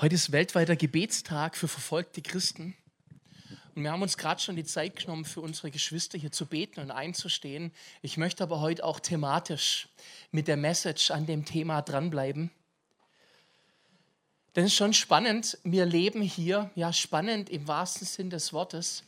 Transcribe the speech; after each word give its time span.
Heute 0.00 0.14
ist 0.16 0.32
weltweiter 0.32 0.74
Gebetstag 0.74 1.56
für 1.56 1.68
verfolgte 1.68 2.22
Christen. 2.22 2.74
Und 3.74 3.84
wir 3.84 3.92
haben 3.92 4.02
uns 4.02 4.16
gerade 4.16 4.40
schon 4.40 4.56
die 4.56 4.64
Zeit 4.64 4.96
genommen, 4.96 5.24
für 5.24 5.40
unsere 5.40 5.70
Geschwister 5.70 6.18
hier 6.18 6.32
zu 6.32 6.46
beten 6.46 6.80
und 6.80 6.90
einzustehen. 6.90 7.72
Ich 8.00 8.16
möchte 8.16 8.42
aber 8.42 8.60
heute 8.60 8.84
auch 8.84 8.98
thematisch 8.98 9.88
mit 10.32 10.48
der 10.48 10.56
Message 10.56 11.10
an 11.10 11.26
dem 11.26 11.44
Thema 11.44 11.82
dranbleiben. 11.82 12.50
Denn 14.56 14.64
es 14.64 14.72
ist 14.72 14.76
schon 14.76 14.92
spannend, 14.92 15.58
wir 15.62 15.86
leben 15.86 16.20
hier, 16.20 16.70
ja 16.74 16.92
spannend 16.92 17.48
im 17.48 17.68
wahrsten 17.68 18.06
Sinn 18.06 18.28
des 18.28 18.52
Wortes, 18.52 19.04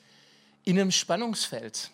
in 0.65 0.79
einem 0.79 0.93
Spannungsfeld. 0.93 1.91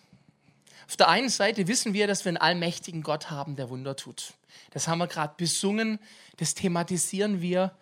Auf 0.87 0.97
der 0.97 1.09
einen 1.09 1.29
Seite 1.29 1.67
wissen 1.67 1.93
wir, 1.93 2.05
dass 2.05 2.23
wir 2.23 2.29
einen 2.29 2.37
allmächtigen 2.37 3.01
Gott 3.01 3.31
haben, 3.31 3.55
der 3.55 3.69
Wunder 3.69 3.95
tut. 3.95 4.33
Das 4.71 4.87
haben 4.87 4.99
wir 4.99 5.07
gerade 5.07 5.33
besungen, 5.37 5.97
das 6.37 6.53
thematisieren 6.53 7.41
wir. 7.41 7.75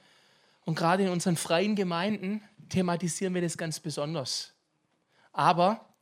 Und 0.66 0.76
gerade 0.76 1.04
in 1.04 1.10
unseren 1.10 1.38
freien 1.38 1.76
Gemeinden 1.76 2.44
thematisieren 2.70 3.34
wir 3.34 3.42
das 3.42 3.58
ganz 3.58 3.80
besonders. 3.80 4.54
Aber 5.32 5.94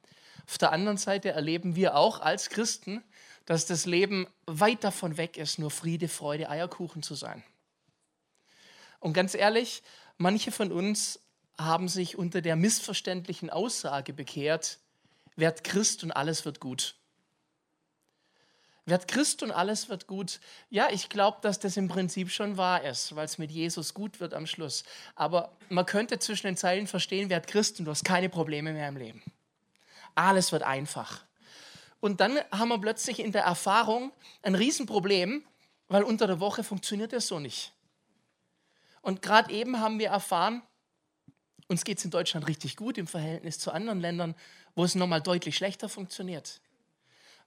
auf 0.46 0.58
der 0.58 0.72
anderen 0.72 0.98
Seite 0.98 1.30
erleben 1.30 1.76
wir 1.76 1.96
auch 1.96 2.20
als 2.20 2.50
Christen, 2.50 3.04
dass 3.46 3.66
das 3.66 3.86
Leben 3.86 4.28
weit 4.46 4.84
davon 4.84 5.18
weg 5.18 5.38
ist, 5.38 5.58
nur 5.58 5.72
Friede, 5.72 6.10
Freude, 6.10 6.50
Eierkuchen 6.50 7.02
zu 7.02 7.16
sein. 7.16 7.44
Und 9.00 9.14
ganz 9.14 9.36
ehrlich, 9.36 9.84
manche 10.18 10.52
von 10.52 10.72
uns 10.72 11.22
haben 11.58 11.88
sich 11.88 12.18
unter 12.18 12.42
der 12.42 12.56
missverständlichen 12.56 13.50
Aussage 13.50 14.14
bekehrt, 14.14 14.80
werd 15.36 15.64
Christ 15.64 16.04
und 16.04 16.12
alles 16.12 16.46
wird 16.46 16.60
gut. 16.60 16.97
Werd 18.88 19.09
Christ 19.09 19.44
und 19.44 19.52
alles 19.52 19.90
wird 19.90 20.08
gut. 20.08 20.40
Ja, 20.70 20.88
ich 20.90 21.09
glaube, 21.09 21.40
dass 21.41 21.59
das 21.59 21.76
im 21.76 21.90
Prinzip 21.90 22.32
schon 22.32 22.55
wahr 22.55 22.86
ist, 22.86 23.14
weil 23.18 23.26
es 23.26 23.38
mit 23.38 23.52
Jesus 23.52 23.94
gut 23.94 24.22
wird 24.22 24.34
am 24.34 24.48
Schluss. 24.48 24.86
Aber 25.14 25.52
man 25.68 25.86
könnte 25.86 26.20
zwischen 26.20 26.48
den 26.48 26.55
Zeilen 26.55 26.88
verstehen, 26.88 27.30
werd 27.30 27.48
Christ 27.48 27.80
und 27.80 27.86
du 27.86 27.92
hast 27.92 28.05
keine 28.05 28.30
Probleme 28.30 28.72
mehr 28.72 28.88
im 28.88 28.95
Leben. 28.95 29.22
Alles 30.16 30.53
wird 30.53 30.64
einfach. 30.64 31.25
Und 32.00 32.22
dann 32.22 32.39
haben 32.50 32.70
wir 32.70 32.80
plötzlich 32.80 33.20
in 33.20 33.34
der 33.34 33.44
Erfahrung 33.44 34.14
ein 34.42 34.56
Riesenproblem, 34.56 35.44
weil 35.90 36.03
unter 36.03 36.25
der 36.25 36.40
Woche 36.40 36.64
funktioniert 36.64 37.12
das 37.12 37.28
so 37.28 37.40
nicht. 37.40 37.73
Und 39.02 39.22
gerade 39.22 39.52
eben 39.52 39.81
haben 39.81 40.00
wir 40.00 40.08
erfahren, 40.08 40.62
uns 41.67 41.84
geht 41.84 41.97
es 41.97 42.06
in 42.06 42.12
Deutschland 42.12 42.47
richtig 42.47 42.78
gut 42.78 42.97
im 42.97 43.08
Verhältnis 43.08 43.59
zu 43.59 43.72
anderen 43.72 44.00
Ländern, 44.00 44.34
wo 44.75 44.86
es 44.86 44.95
nochmal 44.95 45.22
deutlich 45.22 45.58
schlechter 45.58 45.90
funktioniert. 45.90 46.62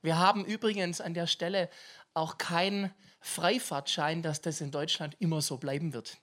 Wir 0.03 0.19
haben 0.19 0.45
übrigens 0.45 1.01
an 1.01 1.15
der 1.15 1.27
Stelle 1.27 1.69
auch 2.15 2.39
keinen 2.39 2.93
Freifahrtschein, 3.21 4.23
dass 4.23 4.41
das 4.41 4.61
in 4.61 4.71
Deutschland 4.71 5.17
immer 5.19 5.43
so 5.43 5.59
bleiben 5.59 5.93
wird. 5.93 6.19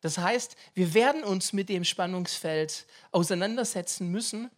Das 0.00 0.18
heißt, 0.18 0.56
wir 0.74 0.94
werden 0.94 1.24
uns 1.24 1.52
mit 1.52 1.68
dem 1.68 1.84
Spannungsfeld 1.84 2.86
auseinandersetzen 3.10 4.10
müssen 4.10 4.50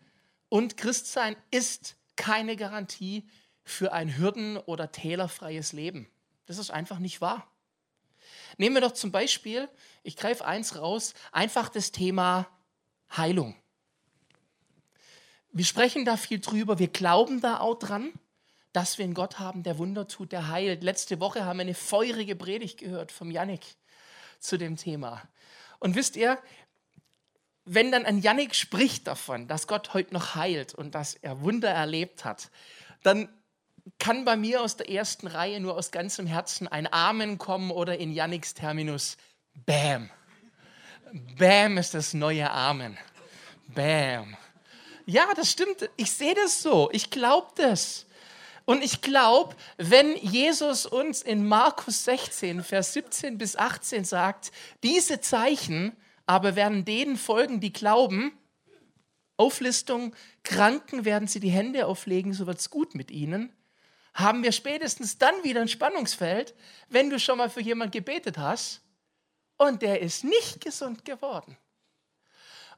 und 0.48 0.76
Christsein 0.76 1.36
ist 1.50 1.96
keine 2.16 2.56
Garantie 2.56 3.28
für 3.62 3.92
ein 3.92 4.18
hürden- 4.18 4.58
oder 4.58 4.92
tälerfreies 4.92 5.72
Leben. 5.72 6.10
Das 6.46 6.58
ist 6.58 6.70
einfach 6.70 6.98
nicht 6.98 7.20
wahr. 7.20 7.50
Nehmen 8.58 8.76
wir 8.76 8.82
doch 8.82 8.92
zum 8.92 9.12
Beispiel, 9.12 9.68
ich 10.02 10.16
greife 10.16 10.44
eins 10.44 10.76
raus, 10.76 11.14
einfach 11.32 11.68
das 11.68 11.92
Thema 11.92 12.48
Heilung. 13.16 13.56
Wir 15.52 15.64
sprechen 15.64 16.04
da 16.04 16.16
viel 16.16 16.40
drüber, 16.40 16.78
wir 16.78 16.88
glauben 16.88 17.40
da 17.40 17.58
auch 17.58 17.78
dran, 17.78 18.12
dass 18.72 18.98
wir 18.98 19.04
einen 19.04 19.14
Gott 19.14 19.38
haben, 19.38 19.62
der 19.62 19.78
Wunder 19.78 20.06
tut, 20.06 20.32
der 20.32 20.48
heilt. 20.48 20.84
Letzte 20.84 21.18
Woche 21.18 21.44
haben 21.44 21.58
wir 21.58 21.62
eine 21.62 21.74
feurige 21.74 22.36
Predigt 22.36 22.78
gehört 22.78 23.10
vom 23.10 23.30
Yannick 23.30 23.64
zu 24.38 24.58
dem 24.58 24.76
Thema. 24.76 25.22
Und 25.80 25.96
wisst 25.96 26.16
ihr, 26.16 26.38
wenn 27.64 27.90
dann 27.90 28.06
ein 28.06 28.20
Yannick 28.20 28.54
spricht 28.54 29.06
davon, 29.06 29.48
dass 29.48 29.66
Gott 29.66 29.92
heute 29.92 30.14
noch 30.14 30.34
heilt 30.34 30.74
und 30.74 30.94
dass 30.94 31.14
er 31.14 31.40
Wunder 31.40 31.70
erlebt 31.70 32.24
hat, 32.24 32.50
dann 33.02 33.28
kann 33.98 34.24
bei 34.24 34.36
mir 34.36 34.62
aus 34.62 34.76
der 34.76 34.90
ersten 34.90 35.26
Reihe 35.26 35.60
nur 35.60 35.76
aus 35.76 35.90
ganzem 35.90 36.26
Herzen 36.26 36.68
ein 36.68 36.92
Amen 36.92 37.38
kommen 37.38 37.70
oder 37.70 37.98
in 37.98 38.12
Yannicks 38.12 38.54
Terminus 38.54 39.16
Bam. 39.54 40.10
Bam 41.38 41.76
ist 41.76 41.94
das 41.94 42.14
neue 42.14 42.50
Amen. 42.50 42.96
Bam. 43.68 44.36
Ja, 45.10 45.34
das 45.34 45.50
stimmt. 45.50 45.90
Ich 45.96 46.12
sehe 46.12 46.36
das 46.36 46.62
so. 46.62 46.88
Ich 46.92 47.10
glaube 47.10 47.48
das. 47.56 48.06
Und 48.64 48.84
ich 48.84 49.00
glaube, 49.02 49.56
wenn 49.76 50.14
Jesus 50.18 50.86
uns 50.86 51.20
in 51.20 51.48
Markus 51.48 52.04
16, 52.04 52.62
Vers 52.62 52.92
17 52.92 53.36
bis 53.36 53.56
18 53.56 54.04
sagt, 54.04 54.52
diese 54.84 55.20
Zeichen 55.20 55.96
aber 56.26 56.54
werden 56.54 56.84
denen 56.84 57.16
folgen, 57.16 57.58
die 57.58 57.72
glauben, 57.72 58.38
Auflistung, 59.36 60.14
Kranken 60.44 61.04
werden 61.04 61.26
sie 61.26 61.40
die 61.40 61.50
Hände 61.50 61.86
auflegen, 61.86 62.32
so 62.32 62.46
wird 62.46 62.60
es 62.60 62.70
gut 62.70 62.94
mit 62.94 63.10
ihnen, 63.10 63.52
haben 64.14 64.44
wir 64.44 64.52
spätestens 64.52 65.18
dann 65.18 65.34
wieder 65.42 65.60
ein 65.60 65.66
Spannungsfeld, 65.66 66.54
wenn 66.88 67.10
du 67.10 67.18
schon 67.18 67.38
mal 67.38 67.50
für 67.50 67.62
jemanden 67.62 67.90
gebetet 67.90 68.38
hast 68.38 68.80
und 69.56 69.82
der 69.82 70.02
ist 70.02 70.22
nicht 70.22 70.60
gesund 70.60 71.04
geworden. 71.04 71.56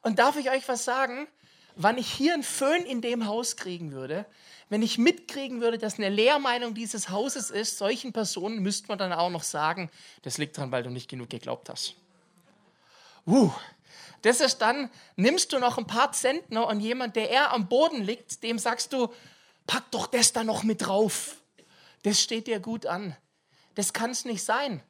Und 0.01 0.19
darf 0.19 0.37
ich 0.37 0.51
euch 0.51 0.67
was 0.67 0.87
sagen? 0.87 1.29
Wann 1.77 1.99
ich 1.99 2.13
hier 2.13 2.35
einen 2.35 2.43
Föhn 2.43 2.85
in 2.85 3.01
dem 3.01 3.27
Haus 3.27 3.57
kriegen 3.57 3.93
würde, 3.93 4.27
wenn 4.69 4.83
ich 4.83 4.97
mitkriegen 4.97 5.61
würde, 5.61 5.79
dass 5.79 5.99
eine 5.99 6.09
Lehrmeinung 6.09 6.75
dieses 6.75 7.11
Hauses 7.11 7.51
ist, 7.51 7.79
solchen 7.79 8.13
Personen 8.13 8.61
müsste 8.61 8.89
man 8.89 8.99
dann 8.99 9.13
auch 9.13 9.31
noch 9.31 9.43
sagen, 9.43 9.91
das 10.23 10.39
liegt 10.39 10.57
daran, 10.57 10.73
weil 10.73 10.83
du 10.83 10.91
nicht 10.91 11.11
genug 11.11 11.29
geglaubt 11.29 11.69
hast. 11.69 11.95
Uh, 13.27 13.51
das 14.23 14.41
ist 14.41 14.59
dann, 14.59 14.89
nimmst 15.17 15.53
du 15.53 15.59
noch 15.59 15.79
ein 15.79 15.87
paar 15.87 16.13
Zentner 16.13 16.67
und 16.69 16.81
jemand, 16.81 17.17
der 17.17 17.29
eher 17.29 17.53
am 17.53 17.69
Boden 17.69 18.03
liegt, 18.03 18.43
dem 18.43 18.59
sagst 18.59 18.93
du, 18.93 19.13
pack 19.67 19.91
doch 19.91 20.07
das 20.07 20.33
da 20.33 20.45
noch 20.45 20.63
mit 20.63 20.87
drauf. 20.87 21.37
Das 22.03 22.21
steht 22.21 22.47
dir 22.47 22.59
gut 22.59 22.87
an. 22.87 23.17
Das 23.75 23.93
kann 23.93 24.11
es 24.11 24.25
nicht 24.25 24.43
sein. 24.43 24.83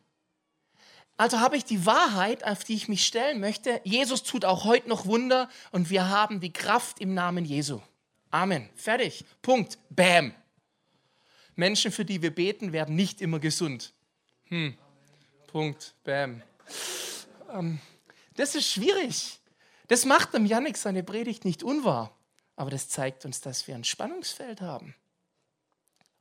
Also 1.17 1.41
habe 1.41 1.57
ich 1.57 1.65
die 1.65 1.87
Wahrheit, 1.87 2.45
auf 2.45 2.65
die 2.65 2.75
ich 2.75 2.89
mich 2.89 3.07
stellen 3.07 3.41
möchte. 3.41 3.81
Jesus 3.85 4.23
tut 4.23 4.45
auch 4.45 4.65
heute 4.65 4.89
noch 4.89 5.07
Wunder 5.07 5.49
und 5.71 5.91
wir 5.91 6.09
haben 6.09 6.41
die 6.41 6.53
Kraft 6.53 7.01
im 7.01 7.15
Namen 7.15 7.45
Jesu. 7.45 7.81
Amen. 8.31 8.69
Fertig. 8.75 9.25
Punkt. 9.43 9.79
Bam. 9.91 10.35
Menschen, 11.55 11.93
für 11.93 12.05
die 12.05 12.23
wir 12.23 12.35
beten, 12.35 12.73
werden 12.73 12.97
nicht 12.97 13.21
immer 13.21 13.39
gesund. 13.39 13.93
Hm. 14.47 14.77
Punkt. 15.49 15.95
Bam. 16.03 16.43
Ähm, 17.53 17.79
das 18.37 18.55
ist 18.55 18.69
schwierig. 18.69 19.39
Das 19.89 20.07
macht 20.07 20.33
dem 20.33 20.47
Yannick 20.47 20.79
seine 20.79 21.03
Predigt 21.03 21.45
nicht 21.45 21.63
unwahr. 21.63 22.17
Aber 22.57 22.71
das 22.71 22.89
zeigt 22.89 23.25
uns, 23.25 23.41
dass 23.41 23.67
wir 23.67 23.75
ein 23.75 23.85
Spannungsfeld 23.85 24.61
haben. 24.61 24.95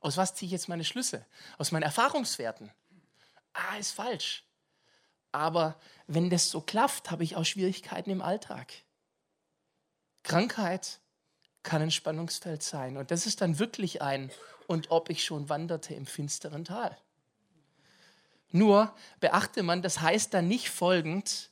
Aus 0.00 0.16
was 0.16 0.34
ziehe 0.34 0.48
ich 0.48 0.52
jetzt 0.52 0.68
meine 0.68 0.84
Schlüsse? 0.84 1.24
Aus 1.58 1.72
meinen 1.72 1.84
Erfahrungswerten. 1.84 2.70
Ah, 3.54 3.76
ist 3.78 3.92
falsch. 3.92 4.44
Aber 5.32 5.80
wenn 6.06 6.30
das 6.30 6.50
so 6.50 6.60
klafft, 6.60 7.10
habe 7.10 7.24
ich 7.24 7.36
auch 7.36 7.44
Schwierigkeiten 7.44 8.10
im 8.10 8.22
Alltag. 8.22 8.72
Krankheit 10.22 11.00
kann 11.62 11.82
ein 11.82 11.90
Spannungsfeld 11.90 12.62
sein. 12.62 12.96
Und 12.96 13.10
das 13.10 13.26
ist 13.26 13.40
dann 13.40 13.58
wirklich 13.58 14.02
ein, 14.02 14.30
und 14.66 14.90
ob 14.90 15.10
ich 15.10 15.24
schon 15.24 15.48
wanderte 15.48 15.94
im 15.94 16.06
finsteren 16.06 16.64
Tal. 16.64 16.96
Nur 18.50 18.94
beachte 19.20 19.62
man, 19.62 19.82
das 19.82 20.00
heißt 20.00 20.34
dann 20.34 20.48
nicht 20.48 20.70
folgend, 20.70 21.50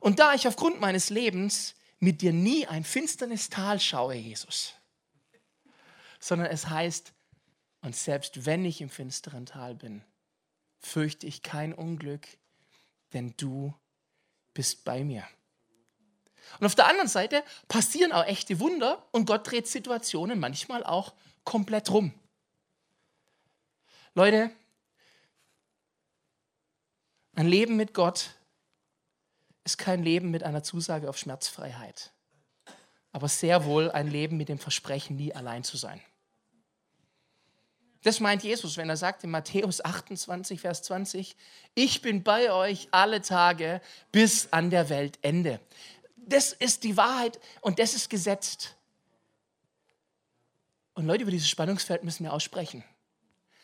und 0.00 0.18
da 0.18 0.34
ich 0.34 0.46
aufgrund 0.46 0.80
meines 0.80 1.08
Lebens 1.08 1.76
mit 1.98 2.20
dir 2.20 2.32
nie 2.32 2.66
ein 2.66 2.84
finsternes 2.84 3.48
Tal 3.48 3.80
schaue, 3.80 4.14
Jesus, 4.14 4.74
sondern 6.18 6.48
es 6.48 6.68
heißt, 6.68 7.14
und 7.80 7.96
selbst 7.96 8.44
wenn 8.44 8.64
ich 8.64 8.80
im 8.80 8.90
finsteren 8.90 9.46
Tal 9.46 9.74
bin, 9.74 10.04
fürchte 10.78 11.26
ich 11.26 11.42
kein 11.42 11.72
Unglück, 11.72 12.26
denn 13.14 13.34
du 13.36 13.72
bist 14.52 14.84
bei 14.84 15.04
mir. 15.04 15.26
Und 16.60 16.66
auf 16.66 16.74
der 16.74 16.86
anderen 16.86 17.08
Seite 17.08 17.42
passieren 17.68 18.12
auch 18.12 18.24
echte 18.24 18.60
Wunder 18.60 19.06
und 19.12 19.26
Gott 19.26 19.50
dreht 19.50 19.66
Situationen 19.66 20.38
manchmal 20.38 20.84
auch 20.84 21.14
komplett 21.44 21.90
rum. 21.90 22.12
Leute, 24.14 24.50
ein 27.34 27.46
Leben 27.46 27.76
mit 27.76 27.94
Gott 27.94 28.30
ist 29.64 29.78
kein 29.78 30.02
Leben 30.02 30.30
mit 30.30 30.42
einer 30.42 30.62
Zusage 30.62 31.08
auf 31.08 31.18
Schmerzfreiheit, 31.18 32.12
aber 33.12 33.28
sehr 33.28 33.64
wohl 33.64 33.90
ein 33.90 34.08
Leben 34.08 34.36
mit 34.36 34.48
dem 34.48 34.58
Versprechen, 34.58 35.16
nie 35.16 35.34
allein 35.34 35.64
zu 35.64 35.76
sein. 35.76 36.00
Das 38.04 38.20
meint 38.20 38.42
Jesus, 38.44 38.76
wenn 38.76 38.90
er 38.90 38.98
sagt 38.98 39.24
in 39.24 39.30
Matthäus 39.30 39.82
28, 39.82 40.60
Vers 40.60 40.82
20, 40.82 41.34
ich 41.74 42.02
bin 42.02 42.22
bei 42.22 42.52
euch 42.52 42.88
alle 42.90 43.22
Tage 43.22 43.80
bis 44.12 44.52
an 44.52 44.68
der 44.68 44.90
Weltende. 44.90 45.58
Das 46.16 46.52
ist 46.52 46.84
die 46.84 46.98
Wahrheit 46.98 47.40
und 47.62 47.78
das 47.78 47.94
ist 47.94 48.10
gesetzt. 48.10 48.76
Und 50.92 51.06
Leute, 51.06 51.22
über 51.22 51.30
dieses 51.30 51.48
Spannungsfeld 51.48 52.04
müssen 52.04 52.24
wir 52.24 52.34
aussprechen. 52.34 52.84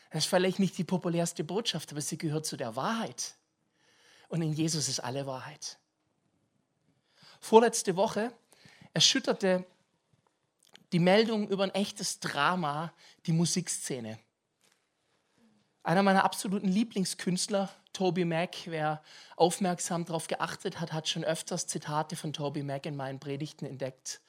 Das 0.09 0.23
ist 0.23 0.29
vielleicht 0.29 0.57
nicht 0.57 0.75
die 0.75 0.83
populärste 0.85 1.43
Botschaft, 1.43 1.91
aber 1.91 2.01
sie 2.01 2.17
gehört 2.17 2.47
zu 2.47 2.57
der 2.57 2.75
Wahrheit. 2.75 3.35
Und 4.27 4.41
in 4.41 4.53
Jesus 4.53 4.87
ist 4.87 5.01
alle 5.01 5.27
Wahrheit. 5.27 5.77
Vorletzte 7.39 7.95
Woche 7.95 8.33
erschütterte 8.91 9.67
die 10.91 10.99
Meldung 10.99 11.47
über 11.47 11.63
ein 11.63 11.75
echtes 11.75 12.19
Drama 12.19 12.91
die 13.27 13.33
Musikszene. 13.33 14.17
Einer 15.83 16.03
meiner 16.03 16.23
absoluten 16.23 16.67
Lieblingskünstler, 16.67 17.69
Toby 17.91 18.23
Mac, 18.23 18.55
wer 18.65 19.01
aufmerksam 19.35 20.05
darauf 20.05 20.27
geachtet 20.27 20.79
hat, 20.79 20.93
hat 20.93 21.07
schon 21.07 21.23
öfters 21.23 21.65
Zitate 21.65 22.15
von 22.15 22.33
Toby 22.33 22.61
Mac 22.61 22.85
in 22.85 22.95
meinen 22.95 23.19
Predigten 23.19 23.65
entdeckt. 23.65 24.21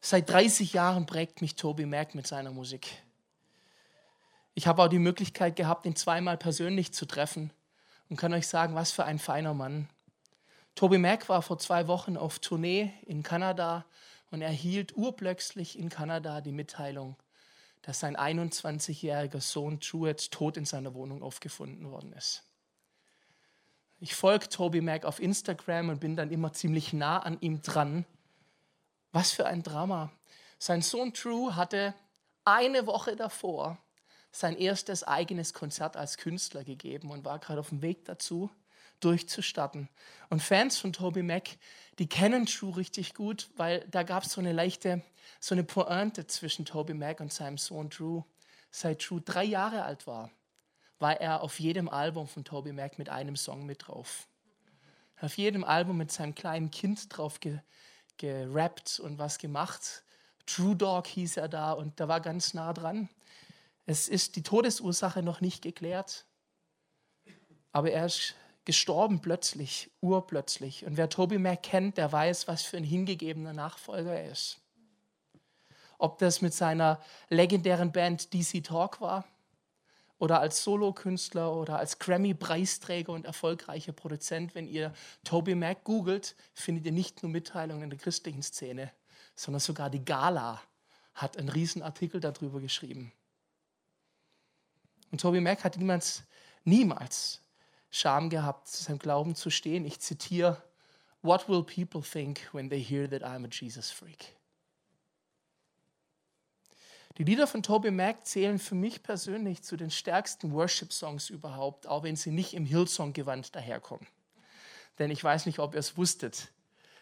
Seit 0.00 0.30
30 0.30 0.72
Jahren 0.72 1.04
prägt 1.06 1.42
mich 1.42 1.54
Toby 1.54 1.84
Mac 1.84 2.14
mit 2.14 2.26
seiner 2.26 2.50
Musik. 2.50 3.02
Ich 4.54 4.66
habe 4.66 4.82
auch 4.82 4.88
die 4.88 4.98
Möglichkeit 4.98 5.56
gehabt, 5.56 5.84
ihn 5.84 5.96
zweimal 5.96 6.38
persönlich 6.38 6.94
zu 6.94 7.04
treffen 7.04 7.50
und 8.08 8.16
kann 8.16 8.32
euch 8.32 8.48
sagen, 8.48 8.74
was 8.74 8.90
für 8.90 9.04
ein 9.04 9.18
feiner 9.18 9.52
Mann. 9.52 9.88
Toby 10.74 10.96
Mac 10.98 11.28
war 11.28 11.42
vor 11.42 11.58
zwei 11.58 11.88
Wochen 11.88 12.16
auf 12.16 12.38
Tournee 12.38 12.92
in 13.06 13.22
Kanada 13.22 13.84
und 14.30 14.40
erhielt 14.40 14.96
urplötzlich 14.96 15.78
in 15.78 15.90
Kanada 15.90 16.40
die 16.40 16.52
Mitteilung, 16.52 17.16
dass 17.84 18.00
sein 18.00 18.16
21-jähriger 18.16 19.40
Sohn 19.40 19.78
Truett 19.80 20.30
tot 20.30 20.56
in 20.56 20.64
seiner 20.64 20.94
Wohnung 20.94 21.22
aufgefunden 21.22 21.90
worden 21.90 22.12
ist. 22.14 22.42
Ich 24.00 24.14
folge 24.14 24.48
Toby 24.48 24.80
Mac 24.80 25.04
auf 25.04 25.20
Instagram 25.20 25.90
und 25.90 26.00
bin 26.00 26.16
dann 26.16 26.30
immer 26.30 26.52
ziemlich 26.52 26.92
nah 26.92 27.18
an 27.18 27.38
ihm 27.40 27.62
dran. 27.62 28.04
Was 29.12 29.32
für 29.32 29.46
ein 29.46 29.62
Drama. 29.62 30.10
Sein 30.58 30.82
Sohn 30.82 31.12
True 31.12 31.56
hatte 31.56 31.94
eine 32.44 32.86
Woche 32.86 33.16
davor 33.16 33.78
sein 34.30 34.56
erstes 34.56 35.04
eigenes 35.04 35.54
Konzert 35.54 35.96
als 35.96 36.16
Künstler 36.16 36.64
gegeben 36.64 37.10
und 37.10 37.24
war 37.24 37.38
gerade 37.38 37.60
auf 37.60 37.68
dem 37.68 37.82
Weg 37.82 38.04
dazu, 38.04 38.50
durchzustarten. 39.00 39.88
Und 40.30 40.42
Fans 40.42 40.78
von 40.78 40.92
Toby 40.92 41.22
Mac, 41.22 41.50
die 41.98 42.08
kennen 42.08 42.46
True 42.46 42.76
richtig 42.76 43.14
gut, 43.14 43.50
weil 43.56 43.86
da 43.90 44.02
gab 44.02 44.24
es 44.24 44.32
so 44.32 44.40
eine 44.40 44.52
leichte, 44.52 45.02
so 45.40 45.54
eine 45.54 45.64
Pointe 45.64 46.26
zwischen 46.26 46.64
Toby 46.64 46.94
Mac 46.94 47.20
und 47.20 47.32
seinem 47.32 47.58
Sohn 47.58 47.90
Drew. 47.90 48.22
Seit 48.70 49.02
True 49.02 49.20
drei 49.20 49.44
Jahre 49.44 49.84
alt 49.84 50.06
war, 50.06 50.30
war 50.98 51.20
er 51.20 51.42
auf 51.42 51.60
jedem 51.60 51.88
Album 51.88 52.26
von 52.26 52.44
Toby 52.44 52.72
Mac 52.72 52.98
mit 52.98 53.08
einem 53.08 53.36
Song 53.36 53.66
mit 53.66 53.86
drauf. 53.86 54.28
Auf 55.20 55.36
jedem 55.36 55.64
Album 55.64 55.96
mit 55.96 56.10
seinem 56.10 56.34
kleinen 56.34 56.70
Kind 56.70 57.16
drauf 57.16 57.40
ge, 57.40 57.60
gerappt 58.16 59.00
und 59.00 59.18
was 59.18 59.38
gemacht. 59.38 60.02
True 60.46 60.76
Dog 60.76 61.06
hieß 61.06 61.36
er 61.36 61.48
da 61.48 61.72
und 61.72 62.00
da 62.00 62.08
war 62.08 62.20
ganz 62.20 62.54
nah 62.54 62.72
dran. 62.72 63.08
Es 63.86 64.08
ist 64.08 64.36
die 64.36 64.42
Todesursache 64.42 65.22
noch 65.22 65.40
nicht 65.40 65.62
geklärt, 65.62 66.26
aber 67.72 67.90
er 67.90 68.06
ist 68.06 68.34
gestorben 68.64 69.20
plötzlich, 69.20 69.90
urplötzlich. 70.00 70.84
Und 70.84 70.96
wer 70.96 71.08
Toby 71.08 71.38
Mac 71.38 71.62
kennt, 71.62 71.98
der 71.98 72.10
weiß, 72.10 72.48
was 72.48 72.62
für 72.62 72.76
ein 72.76 72.84
hingegebener 72.84 73.52
Nachfolger 73.52 74.14
er 74.14 74.30
ist. 74.30 74.60
Ob 75.98 76.18
das 76.18 76.40
mit 76.40 76.54
seiner 76.54 77.00
legendären 77.28 77.92
Band 77.92 78.32
DC 78.32 78.64
Talk 78.64 79.00
war 79.00 79.24
oder 80.18 80.40
als 80.40 80.64
Solokünstler 80.64 81.54
oder 81.54 81.78
als 81.78 81.98
Grammy-Preisträger 81.98 83.12
und 83.12 83.26
erfolgreicher 83.26 83.92
Produzent. 83.92 84.54
Wenn 84.54 84.66
ihr 84.66 84.92
Toby 85.22 85.54
Mac 85.54 85.84
googelt, 85.84 86.34
findet 86.54 86.86
ihr 86.86 86.92
nicht 86.92 87.22
nur 87.22 87.30
Mitteilungen 87.30 87.84
in 87.84 87.90
der 87.90 87.98
christlichen 87.98 88.42
Szene, 88.42 88.90
sondern 89.34 89.60
sogar 89.60 89.90
die 89.90 90.04
Gala 90.04 90.60
hat 91.14 91.36
einen 91.36 91.48
Riesenartikel 91.48 92.20
darüber 92.20 92.60
geschrieben. 92.60 93.12
Und 95.10 95.20
Toby 95.20 95.40
Mac 95.40 95.62
hat 95.62 95.76
niemals, 95.76 96.24
niemals 96.64 97.43
Scham 97.94 98.30
gehabt, 98.30 98.68
zu 98.68 98.82
seinem 98.82 98.98
Glauben 98.98 99.34
zu 99.34 99.50
stehen. 99.50 99.84
Ich 99.84 100.00
zitiere, 100.00 100.62
What 101.22 101.48
will 101.48 101.62
people 101.62 102.02
think 102.02 102.48
when 102.52 102.68
they 102.68 102.82
hear 102.82 103.08
that 103.08 103.22
I'm 103.22 103.44
a 103.44 103.48
Jesus 103.50 103.90
freak? 103.90 104.36
Die 107.16 107.24
Lieder 107.24 107.46
von 107.46 107.62
Toby 107.62 107.90
Mac 107.90 108.26
zählen 108.26 108.58
für 108.58 108.74
mich 108.74 109.02
persönlich 109.02 109.62
zu 109.62 109.76
den 109.76 109.90
stärksten 109.90 110.52
Worship-Songs 110.52 111.30
überhaupt, 111.30 111.86
auch 111.86 112.02
wenn 112.02 112.16
sie 112.16 112.32
nicht 112.32 112.54
im 112.54 112.66
Hillsong-Gewand 112.66 113.54
daherkommen. 113.54 114.06
Denn 114.98 115.10
ich 115.10 115.22
weiß 115.22 115.46
nicht, 115.46 115.60
ob 115.60 115.74
ihr 115.74 115.80
es 115.80 115.96
wusstet. 115.96 116.50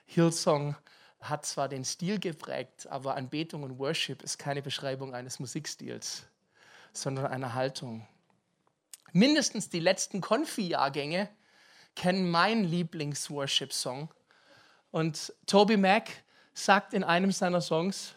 Hillsong 0.05 0.77
hat 1.21 1.47
zwar 1.47 1.69
den 1.69 1.85
Stil 1.85 2.19
geprägt, 2.19 2.87
aber 2.89 3.17
Anbetung 3.17 3.62
und 3.62 3.79
Worship 3.79 4.23
ist 4.23 4.39
keine 4.39 4.61
Beschreibung 4.61 5.15
eines 5.15 5.41
Musikstils 5.41 6.25
sondern 6.93 7.27
eine 7.27 7.55
Haltung. 7.55 8.06
Mindestens 9.12 9.69
die 9.69 9.81
letzten 9.81 10.20
Konfi-Jahrgänge 10.20 11.29
kennen 11.94 12.31
meinen 12.31 12.64
Lieblings-Worship-Song. 12.64 14.09
Und 14.91 15.35
Toby 15.47 15.76
Mac 15.76 16.11
sagt 16.55 16.94
in 16.94 17.05
einem 17.05 17.32
seiner 17.32 17.61
Songs, 17.61 18.14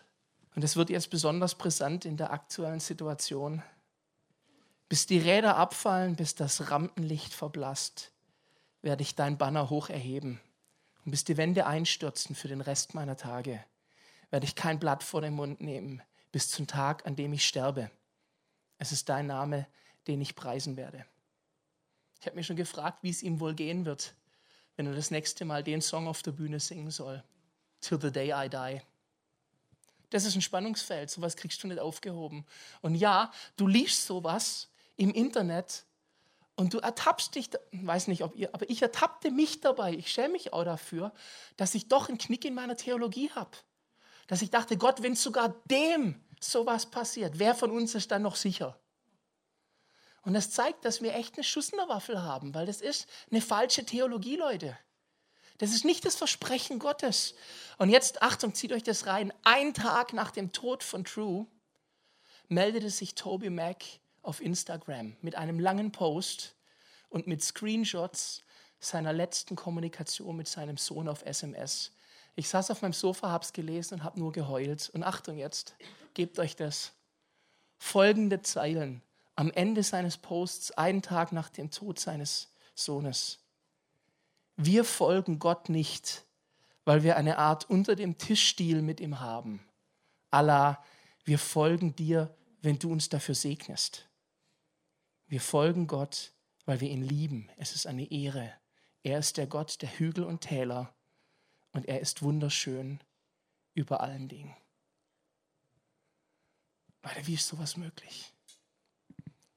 und 0.56 0.64
es 0.64 0.78
wird 0.78 0.90
jetzt 0.90 1.10
besonders 1.10 1.56
brisant 1.56 2.06
in 2.06 2.16
der 2.16 2.32
aktuellen 2.32 2.80
Situation, 2.80 3.62
bis 4.88 5.06
die 5.06 5.18
Räder 5.18 5.58
abfallen, 5.58 6.16
bis 6.16 6.36
das 6.36 6.72
Rampenlicht 6.72 7.34
verblasst, 7.34 8.14
werde 8.82 9.02
ich 9.04 9.16
dein 9.16 9.38
Banner 9.38 9.70
hoch 9.70 9.90
erheben. 9.90 10.40
Und 11.04 11.12
bis 11.12 11.26
die 11.26 11.36
Wände 11.36 11.66
einstürzen 11.66 12.36
für 12.36 12.48
den 12.48 12.62
Rest 12.62 12.94
meiner 12.94 13.18
Tage, 13.18 13.64
werde 14.30 14.46
ich 14.46 14.56
kein 14.56 14.80
Blatt 14.80 15.04
vor 15.04 15.22
den 15.22 15.34
Mund 15.34 15.60
nehmen, 15.60 16.02
bis 16.32 16.50
zum 16.50 16.68
Tag, 16.68 17.06
an 17.06 17.18
dem 17.18 17.34
ich 17.34 17.46
sterbe. 17.46 17.92
Es 18.78 18.94
ist 18.94 19.10
dein 19.10 19.28
Name, 19.28 19.68
den 20.08 20.22
ich 20.22 20.36
preisen 20.36 20.78
werde. 20.78 21.06
Ich 22.20 22.26
habe 22.26 22.36
mich 22.36 22.48
schon 22.48 22.56
gefragt, 22.56 23.00
wie 23.02 23.10
es 23.10 23.24
ihm 23.24 23.40
wohl 23.40 23.54
gehen 23.54 23.86
wird, 23.86 24.16
wenn 24.76 24.88
er 24.88 24.94
das 24.94 25.12
nächste 25.12 25.46
Mal 25.46 25.64
den 25.64 25.82
Song 25.82 26.08
auf 26.08 26.24
der 26.24 26.32
Bühne 26.32 26.60
singen 26.60 26.92
soll. 26.92 27.24
Till 27.82 28.00
the 28.02 28.12
day 28.12 28.34
I 28.34 28.50
die. 28.50 28.82
Das 30.10 30.26
ist 30.26 30.36
ein 30.36 30.42
Spannungsfeld, 30.42 31.10
sowas 31.10 31.36
kriegst 31.36 31.62
du 31.64 31.68
nicht 31.68 31.80
aufgehoben. 31.80 32.46
Und 32.82 32.96
ja, 32.96 33.32
du 33.58 33.68
liest 33.68 34.06
sowas 34.06 34.70
im 34.98 35.12
Internet 35.12 35.86
und 36.56 36.74
du 36.74 36.80
ertappst 36.80 37.36
dich, 37.36 37.50
weiß 37.72 38.08
nicht, 38.08 38.24
ob 38.24 38.36
ihr, 38.36 38.54
aber 38.54 38.70
ich 38.70 38.82
ertappte 38.82 39.30
mich 39.30 39.60
dabei, 39.60 39.94
ich 39.94 40.12
schäme 40.12 40.30
mich 40.30 40.54
auch 40.54 40.64
dafür, 40.64 41.12
dass 41.58 41.76
ich 41.76 41.90
doch 41.90 42.08
einen 42.08 42.18
Knick 42.18 42.46
in 42.46 42.54
meiner 42.54 42.78
Theologie 42.78 43.30
habe. 43.32 43.52
Dass 44.28 44.42
ich 44.42 44.50
dachte, 44.50 44.78
Gott, 44.78 45.04
wenn 45.04 45.16
sogar 45.16 45.50
dem 45.66 46.24
sowas 46.40 46.86
passiert, 46.86 47.38
wer 47.40 47.54
von 47.56 47.72
uns 47.72 47.94
ist 47.94 48.12
dann 48.12 48.22
noch 48.22 48.36
sicher? 48.36 48.80
Und 50.26 50.34
das 50.34 50.50
zeigt, 50.50 50.84
dass 50.84 51.02
wir 51.04 51.14
echt 51.16 51.36
eine 51.36 51.44
Schuss 51.44 51.70
in 51.70 51.78
der 51.78 51.88
Waffel 51.88 52.22
haben, 52.22 52.56
weil 52.56 52.66
das 52.66 52.82
ist 52.82 53.08
eine 53.32 53.42
falsche 53.42 53.86
Theologie, 53.86 54.36
Leute. 54.36 54.78
Das 55.60 55.70
ist 55.70 55.86
nicht 55.86 56.04
das 56.04 56.16
Versprechen 56.16 56.80
Gottes. 56.80 57.36
Und 57.78 57.90
jetzt, 57.90 58.22
Achtung, 58.24 58.54
zieht 58.56 58.74
euch 58.74 58.84
das 58.84 59.06
rein. 59.06 59.32
Ein 59.44 59.74
Tag 59.74 60.14
nach 60.14 60.32
dem 60.32 60.52
Tod 60.52 60.84
von 60.84 61.06
True 61.06 61.46
meldete 62.48 62.90
sich 62.90 63.16
Toby 63.16 63.52
Mac 63.52 63.84
auf 64.24 64.42
Instagram 64.42 65.16
mit 65.22 65.36
einem 65.36 65.60
langen 65.60 65.92
Post 65.92 66.56
und 67.10 67.28
mit 67.28 67.44
Screenshots 67.44 68.44
seiner 68.80 69.14
letzten 69.14 69.56
Kommunikation 69.56 70.36
mit 70.36 70.48
seinem 70.48 70.78
Sohn 70.78 71.08
auf 71.08 71.24
SMS. 71.24 71.92
Ich 72.36 72.50
saß 72.50 72.72
auf 72.72 72.82
meinem 72.82 72.94
Sofa, 72.94 73.30
hab's 73.30 73.54
gelesen 73.54 73.96
und 73.96 74.04
hab 74.04 74.18
nur 74.18 74.32
geheult. 74.32 74.90
Und 74.94 75.04
Achtung 75.04 75.38
jetzt, 75.38 75.76
gebt 76.16 76.40
euch 76.40 76.56
das. 76.56 76.94
Folgende 77.78 78.42
Zeilen 78.42 79.02
am 79.36 79.52
Ende 79.52 79.84
seines 79.84 80.18
Posts, 80.18 80.72
einen 80.72 81.02
Tag 81.02 81.32
nach 81.32 81.50
dem 81.50 81.72
Tod 81.72 82.00
seines 82.00 82.52
Sohnes. 82.74 83.40
Wir 84.56 84.86
folgen 84.86 85.40
Gott 85.40 85.70
nicht, 85.70 86.26
weil 86.86 87.04
wir 87.04 87.18
eine 87.18 87.38
Art 87.38 87.70
unter 87.70 87.96
dem 87.96 88.18
Tischstil 88.18 88.82
mit 88.82 89.00
ihm 89.00 89.20
haben. 89.20 89.66
Allah, 90.32 90.84
wir 91.26 91.40
folgen 91.40 91.96
dir, 91.96 92.36
wenn 92.62 92.80
du 92.80 92.92
uns 92.92 93.10
dafür 93.10 93.36
segnest. 93.36 94.08
Wir 95.28 95.42
folgen 95.42 95.88
Gott, 95.88 96.32
weil 96.66 96.82
wir 96.82 96.90
ihn 96.90 97.04
lieben. 97.04 97.50
Es 97.58 97.76
ist 97.76 97.88
eine 97.88 98.10
Ehre. 98.12 98.54
Er 99.04 99.20
ist 99.20 99.38
der 99.38 99.48
Gott 99.48 99.82
der 99.82 100.00
Hügel 100.00 100.24
und 100.24 100.42
Täler 100.42 100.94
und 101.72 101.88
er 101.88 102.00
ist 102.00 102.22
wunderschön 102.22 103.00
über 103.74 104.02
allen 104.02 104.28
Dingen. 104.28 104.56
Leute, 107.04 107.28
wie 107.28 107.34
ist 107.36 107.48
sowas 107.48 107.78
möglich? 107.78 108.35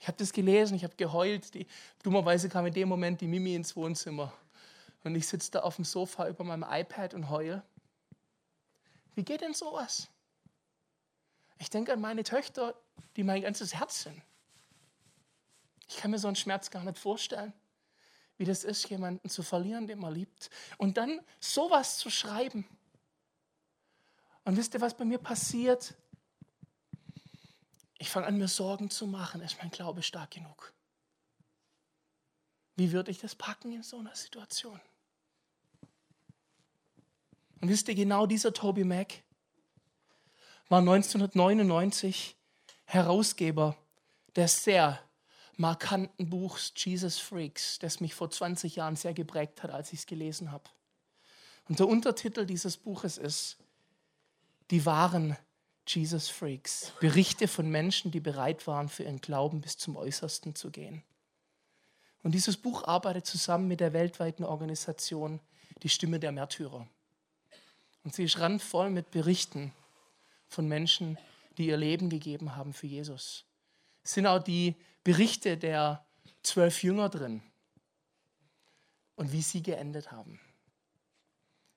Ich 0.00 0.06
habe 0.06 0.16
das 0.18 0.32
gelesen, 0.32 0.76
ich 0.76 0.84
habe 0.84 0.94
geheult. 0.96 1.54
Die, 1.54 1.66
dummerweise 2.02 2.48
kam 2.48 2.66
in 2.66 2.74
dem 2.74 2.88
Moment 2.88 3.20
die 3.20 3.26
Mimi 3.26 3.54
ins 3.54 3.74
Wohnzimmer. 3.74 4.32
Und 5.04 5.14
ich 5.14 5.26
sitze 5.26 5.50
da 5.52 5.60
auf 5.60 5.76
dem 5.76 5.84
Sofa 5.84 6.28
über 6.28 6.44
meinem 6.44 6.64
iPad 6.68 7.14
und 7.14 7.30
heule. 7.30 7.62
Wie 9.14 9.24
geht 9.24 9.40
denn 9.40 9.54
sowas? 9.54 10.08
Ich 11.58 11.70
denke 11.70 11.92
an 11.92 12.00
meine 12.00 12.22
Töchter, 12.22 12.74
die 13.16 13.24
mein 13.24 13.42
ganzes 13.42 13.74
Herz 13.74 14.04
sind. 14.04 14.22
Ich 15.88 15.96
kann 15.96 16.10
mir 16.10 16.18
so 16.18 16.28
einen 16.28 16.36
Schmerz 16.36 16.70
gar 16.70 16.84
nicht 16.84 16.98
vorstellen, 16.98 17.52
wie 18.36 18.44
das 18.44 18.62
ist, 18.62 18.88
jemanden 18.88 19.28
zu 19.28 19.42
verlieren, 19.42 19.86
den 19.86 19.98
man 19.98 20.14
liebt. 20.14 20.50
Und 20.76 20.96
dann 20.96 21.20
sowas 21.40 21.98
zu 21.98 22.10
schreiben. 22.10 22.66
Und 24.44 24.56
wisst 24.56 24.74
ihr, 24.74 24.80
was 24.80 24.96
bei 24.96 25.04
mir 25.04 25.18
passiert? 25.18 25.94
Ich 27.98 28.10
fange 28.10 28.26
an, 28.26 28.38
mir 28.38 28.48
Sorgen 28.48 28.90
zu 28.90 29.06
machen. 29.06 29.42
Ist 29.42 29.58
mein 29.58 29.70
Glaube 29.70 30.02
stark 30.02 30.30
genug? 30.30 30.72
Wie 32.76 32.92
würde 32.92 33.10
ich 33.10 33.18
das 33.18 33.34
packen 33.34 33.72
in 33.72 33.82
so 33.82 33.98
einer 33.98 34.14
Situation? 34.14 34.80
Und 37.60 37.68
wisst 37.68 37.88
ihr, 37.88 37.96
genau 37.96 38.26
dieser 38.26 38.52
Toby 38.52 38.84
Mac 38.84 39.24
war 40.68 40.78
1999 40.78 42.36
Herausgeber 42.84 43.76
des 44.36 44.62
sehr 44.62 45.02
markanten 45.56 46.30
Buchs 46.30 46.72
Jesus 46.76 47.18
Freaks, 47.18 47.80
das 47.80 47.98
mich 47.98 48.14
vor 48.14 48.30
20 48.30 48.76
Jahren 48.76 48.94
sehr 48.94 49.12
geprägt 49.12 49.62
hat, 49.64 49.70
als 49.70 49.92
ich 49.92 50.00
es 50.00 50.06
gelesen 50.06 50.52
habe. 50.52 50.70
Und 51.68 51.80
der 51.80 51.88
Untertitel 51.88 52.46
dieses 52.46 52.76
Buches 52.76 53.18
ist 53.18 53.58
Die 54.70 54.86
wahren 54.86 55.36
Jesus 55.90 56.28
Freaks. 56.28 56.92
Berichte 57.00 57.48
von 57.48 57.68
Menschen, 57.68 58.10
die 58.10 58.20
bereit 58.20 58.66
waren, 58.66 58.88
für 58.88 59.04
ihren 59.04 59.20
Glauben 59.20 59.60
bis 59.60 59.78
zum 59.78 59.96
Äußersten 59.96 60.54
zu 60.54 60.70
gehen. 60.70 61.02
Und 62.22 62.32
dieses 62.32 62.56
Buch 62.56 62.84
arbeitet 62.84 63.26
zusammen 63.26 63.68
mit 63.68 63.80
der 63.80 63.92
weltweiten 63.92 64.44
Organisation 64.44 65.40
Die 65.82 65.88
Stimme 65.88 66.18
der 66.18 66.32
Märtyrer. 66.32 66.88
Und 68.04 68.14
sie 68.14 68.24
ist 68.24 68.40
randvoll 68.40 68.90
mit 68.90 69.10
Berichten 69.10 69.72
von 70.48 70.66
Menschen, 70.66 71.18
die 71.56 71.66
ihr 71.66 71.76
Leben 71.76 72.10
gegeben 72.10 72.56
haben 72.56 72.72
für 72.72 72.86
Jesus. 72.86 73.44
Es 74.02 74.14
sind 74.14 74.26
auch 74.26 74.42
die 74.42 74.76
Berichte 75.04 75.56
der 75.56 76.04
zwölf 76.42 76.82
Jünger 76.82 77.08
drin 77.08 77.42
und 79.16 79.32
wie 79.32 79.42
sie 79.42 79.62
geendet 79.62 80.12
haben. 80.12 80.40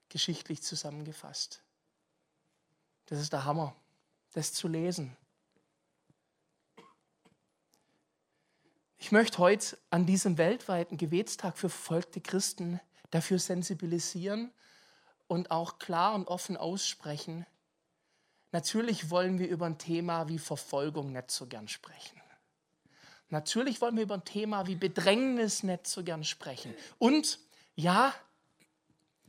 Geschichtlich 0.08 0.62
zusammengefasst. 0.62 1.62
Das 3.06 3.20
ist 3.20 3.32
der 3.32 3.44
Hammer, 3.44 3.74
das 4.32 4.52
zu 4.52 4.68
lesen. 4.68 5.16
Ich 8.98 9.10
möchte 9.10 9.38
heute 9.38 9.76
an 9.90 10.06
diesem 10.06 10.38
weltweiten 10.38 10.96
Gebetstag 10.96 11.58
für 11.58 11.68
verfolgte 11.68 12.20
Christen 12.20 12.80
dafür 13.10 13.38
sensibilisieren 13.38 14.52
und 15.26 15.50
auch 15.50 15.78
klar 15.78 16.14
und 16.14 16.28
offen 16.28 16.56
aussprechen. 16.56 17.44
Natürlich 18.52 19.10
wollen 19.10 19.38
wir 19.38 19.48
über 19.48 19.66
ein 19.66 19.78
Thema 19.78 20.28
wie 20.28 20.38
Verfolgung 20.38 21.12
nicht 21.12 21.30
so 21.30 21.46
gern 21.46 21.68
sprechen. 21.68 22.20
Natürlich 23.28 23.80
wollen 23.80 23.96
wir 23.96 24.02
über 24.02 24.14
ein 24.14 24.24
Thema 24.24 24.66
wie 24.66 24.76
Bedrängnis 24.76 25.62
nicht 25.62 25.86
so 25.86 26.04
gern 26.04 26.22
sprechen. 26.22 26.74
Und 26.98 27.38
ja, 27.74 28.14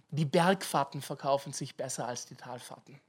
die 0.10 0.26
Bergfahrten 0.26 1.02
verkaufen 1.02 1.54
sich 1.54 1.78
besser 1.78 2.06
als 2.06 2.26
die 2.26 2.36
Talfahrten. 2.36 3.00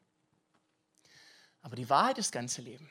Aber 1.64 1.76
die 1.76 1.88
Wahrheit 1.88 2.18
ist 2.18 2.26
das 2.26 2.33
ganze 2.33 2.61
Leben. 2.61 2.90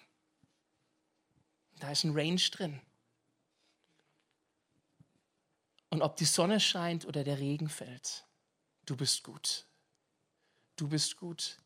Da 1.79 1.91
ist 1.91 2.03
ein 2.03 2.17
Range 2.17 2.41
drin. 2.51 2.81
Und 5.91 6.01
ob 6.01 6.15
die 6.15 6.25
Sonne 6.25 6.59
scheint 6.59 7.05
oder 7.05 7.23
der 7.23 7.37
Regen 7.37 7.69
fällt, 7.69 8.25
du 8.87 8.97
bist 8.97 9.23
gut. 9.23 9.67
Du 10.75 10.87
bist 10.87 11.17
gut. 11.17 11.59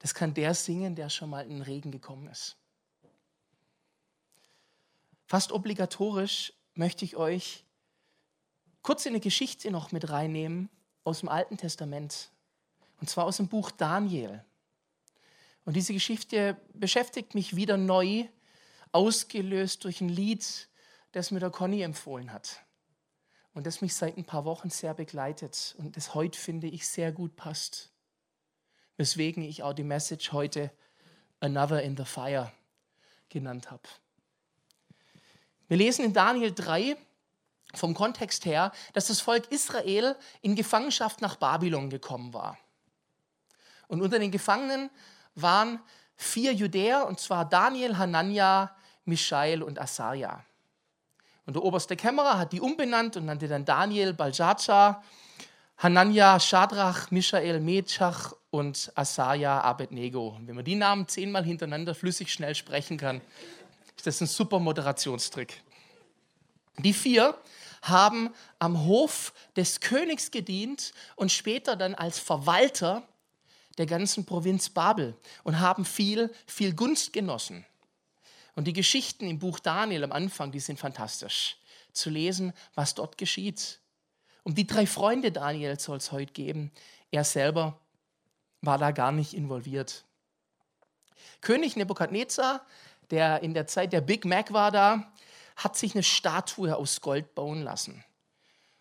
Das 0.00 0.12
kann 0.12 0.34
der 0.34 0.52
singen, 0.52 0.94
der 0.94 1.08
schon 1.08 1.30
mal 1.30 1.44
in 1.44 1.54
den 1.54 1.62
Regen 1.62 1.90
gekommen 1.90 2.28
ist. 2.28 2.58
Fast 5.24 5.52
obligatorisch 5.52 6.52
möchte 6.74 7.06
ich 7.06 7.16
euch 7.16 7.64
kurz 8.82 9.06
in 9.06 9.12
eine 9.12 9.20
Geschichte 9.20 9.70
noch 9.70 9.90
mit 9.90 10.10
reinnehmen 10.10 10.68
aus 11.04 11.20
dem 11.20 11.30
Alten 11.30 11.56
Testament. 11.56 12.30
Und 13.00 13.08
zwar 13.08 13.24
aus 13.24 13.38
dem 13.38 13.48
Buch 13.48 13.70
Daniel. 13.70 14.44
Und 15.68 15.74
diese 15.74 15.92
Geschichte 15.92 16.56
beschäftigt 16.72 17.34
mich 17.34 17.54
wieder 17.54 17.76
neu, 17.76 18.24
ausgelöst 18.90 19.84
durch 19.84 20.00
ein 20.00 20.08
Lied, 20.08 20.66
das 21.12 21.30
mir 21.30 21.40
der 21.40 21.50
Conny 21.50 21.82
empfohlen 21.82 22.32
hat 22.32 22.64
und 23.52 23.66
das 23.66 23.82
mich 23.82 23.94
seit 23.94 24.16
ein 24.16 24.24
paar 24.24 24.46
Wochen 24.46 24.70
sehr 24.70 24.94
begleitet 24.94 25.74
und 25.76 25.94
das 25.98 26.14
heute, 26.14 26.38
finde 26.38 26.68
ich, 26.68 26.88
sehr 26.88 27.12
gut 27.12 27.36
passt. 27.36 27.92
Weswegen 28.96 29.42
ich 29.42 29.62
auch 29.62 29.74
die 29.74 29.84
Message 29.84 30.32
heute 30.32 30.72
Another 31.38 31.82
in 31.82 31.98
the 31.98 32.06
Fire 32.06 32.50
genannt 33.28 33.70
habe. 33.70 33.82
Wir 35.66 35.76
lesen 35.76 36.02
in 36.02 36.14
Daniel 36.14 36.54
3 36.54 36.96
vom 37.74 37.92
Kontext 37.92 38.46
her, 38.46 38.72
dass 38.94 39.08
das 39.08 39.20
Volk 39.20 39.52
Israel 39.52 40.16
in 40.40 40.56
Gefangenschaft 40.56 41.20
nach 41.20 41.36
Babylon 41.36 41.90
gekommen 41.90 42.32
war. 42.32 42.56
Und 43.86 44.00
unter 44.00 44.18
den 44.18 44.30
Gefangenen 44.30 44.88
waren 45.42 45.80
vier 46.16 46.52
Judäer, 46.52 47.06
und 47.06 47.20
zwar 47.20 47.48
Daniel, 47.48 47.96
Hanania, 47.96 48.74
Mischael 49.04 49.62
und 49.62 49.80
Asaria. 49.80 50.44
Und 51.46 51.54
der 51.54 51.62
oberste 51.62 51.96
Kämmerer 51.96 52.38
hat 52.38 52.52
die 52.52 52.60
umbenannt 52.60 53.16
und 53.16 53.24
nannte 53.24 53.48
dann 53.48 53.64
Daniel 53.64 54.12
Baljatscha, 54.12 55.02
Hanania 55.78 56.38
Shadrach, 56.40 57.10
Michael 57.10 57.60
Mechach 57.60 58.34
und 58.50 58.92
Asaja 58.94 59.60
Abednego. 59.60 60.36
Und 60.36 60.48
wenn 60.48 60.56
man 60.56 60.64
die 60.64 60.74
Namen 60.74 61.06
zehnmal 61.08 61.44
hintereinander 61.44 61.94
flüssig 61.94 62.32
schnell 62.32 62.54
sprechen 62.54 62.98
kann, 62.98 63.20
ist 63.96 64.06
das 64.06 64.20
ein 64.20 64.26
super 64.26 64.58
Moderationstrick. 64.58 65.62
Die 66.78 66.92
vier 66.92 67.36
haben 67.82 68.30
am 68.58 68.84
Hof 68.86 69.32
des 69.56 69.80
Königs 69.80 70.30
gedient 70.30 70.92
und 71.16 71.32
später 71.32 71.76
dann 71.76 71.94
als 71.94 72.18
Verwalter 72.18 73.02
der 73.78 73.86
ganzen 73.86 74.26
Provinz 74.26 74.68
Babel 74.68 75.16
und 75.44 75.60
haben 75.60 75.84
viel, 75.84 76.32
viel 76.46 76.74
Gunst 76.74 77.12
genossen. 77.12 77.64
Und 78.54 78.64
die 78.64 78.72
Geschichten 78.72 79.28
im 79.28 79.38
Buch 79.38 79.60
Daniel 79.60 80.04
am 80.04 80.12
Anfang, 80.12 80.50
die 80.50 80.60
sind 80.60 80.78
fantastisch. 80.78 81.56
Zu 81.92 82.10
lesen, 82.10 82.52
was 82.74 82.94
dort 82.94 83.16
geschieht. 83.16 83.80
Um 84.42 84.54
die 84.54 84.66
drei 84.66 84.86
Freunde 84.86 85.32
Daniel 85.32 85.78
soll 85.78 85.98
es 85.98 86.12
heute 86.12 86.32
geben. 86.32 86.72
Er 87.10 87.24
selber 87.24 87.80
war 88.60 88.78
da 88.78 88.90
gar 88.90 89.12
nicht 89.12 89.34
involviert. 89.34 90.04
König 91.40 91.76
Nebukadnezar, 91.76 92.66
der 93.10 93.42
in 93.42 93.54
der 93.54 93.66
Zeit 93.66 93.92
der 93.92 94.00
Big 94.00 94.24
Mac 94.24 94.52
war 94.52 94.70
da, 94.70 95.12
hat 95.56 95.76
sich 95.76 95.94
eine 95.94 96.02
Statue 96.02 96.76
aus 96.76 97.00
Gold 97.00 97.34
bauen 97.34 97.62
lassen. 97.62 98.04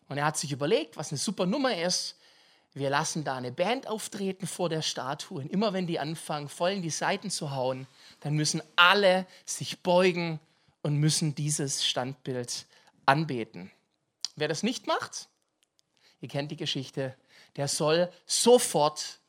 Und 0.09 0.17
er 0.17 0.25
hat 0.25 0.37
sich 0.37 0.51
überlegt, 0.51 0.97
was 0.97 1.11
eine 1.11 1.17
super 1.17 1.45
Nummer 1.45 1.75
ist. 1.77 2.16
Wir 2.77 2.89
lassen 2.89 3.23
da 3.23 3.35
eine 3.35 3.51
Band 3.51 3.87
auftreten 3.87 4.45
vor 4.45 4.69
der 4.69 4.81
Statue. 4.81 5.41
Und 5.41 5.51
immer 5.51 5.73
wenn 5.73 5.87
die 5.87 5.99
anfangen, 5.99 6.47
voll 6.47 6.71
in 6.71 6.81
die 6.81 6.89
Seiten 6.89 7.29
zu 7.29 7.51
hauen, 7.51 7.87
dann 8.19 8.33
müssen 8.33 8.61
alle 8.75 9.25
sich 9.45 9.81
beugen 9.81 10.39
und 10.83 10.97
müssen 10.97 11.33
dieses 11.33 11.85
Standbild 11.85 12.67
anbeten. 13.05 13.71
Wer 14.35 14.47
das 14.47 14.61
nicht 14.61 14.85
macht, 14.85 15.27
ihr 16.21 16.27
kennt 16.27 16.51
die 16.51 16.57
Geschichte, 16.57 17.15
der 17.55 17.67
soll 17.67 18.11
sofort 18.25 19.19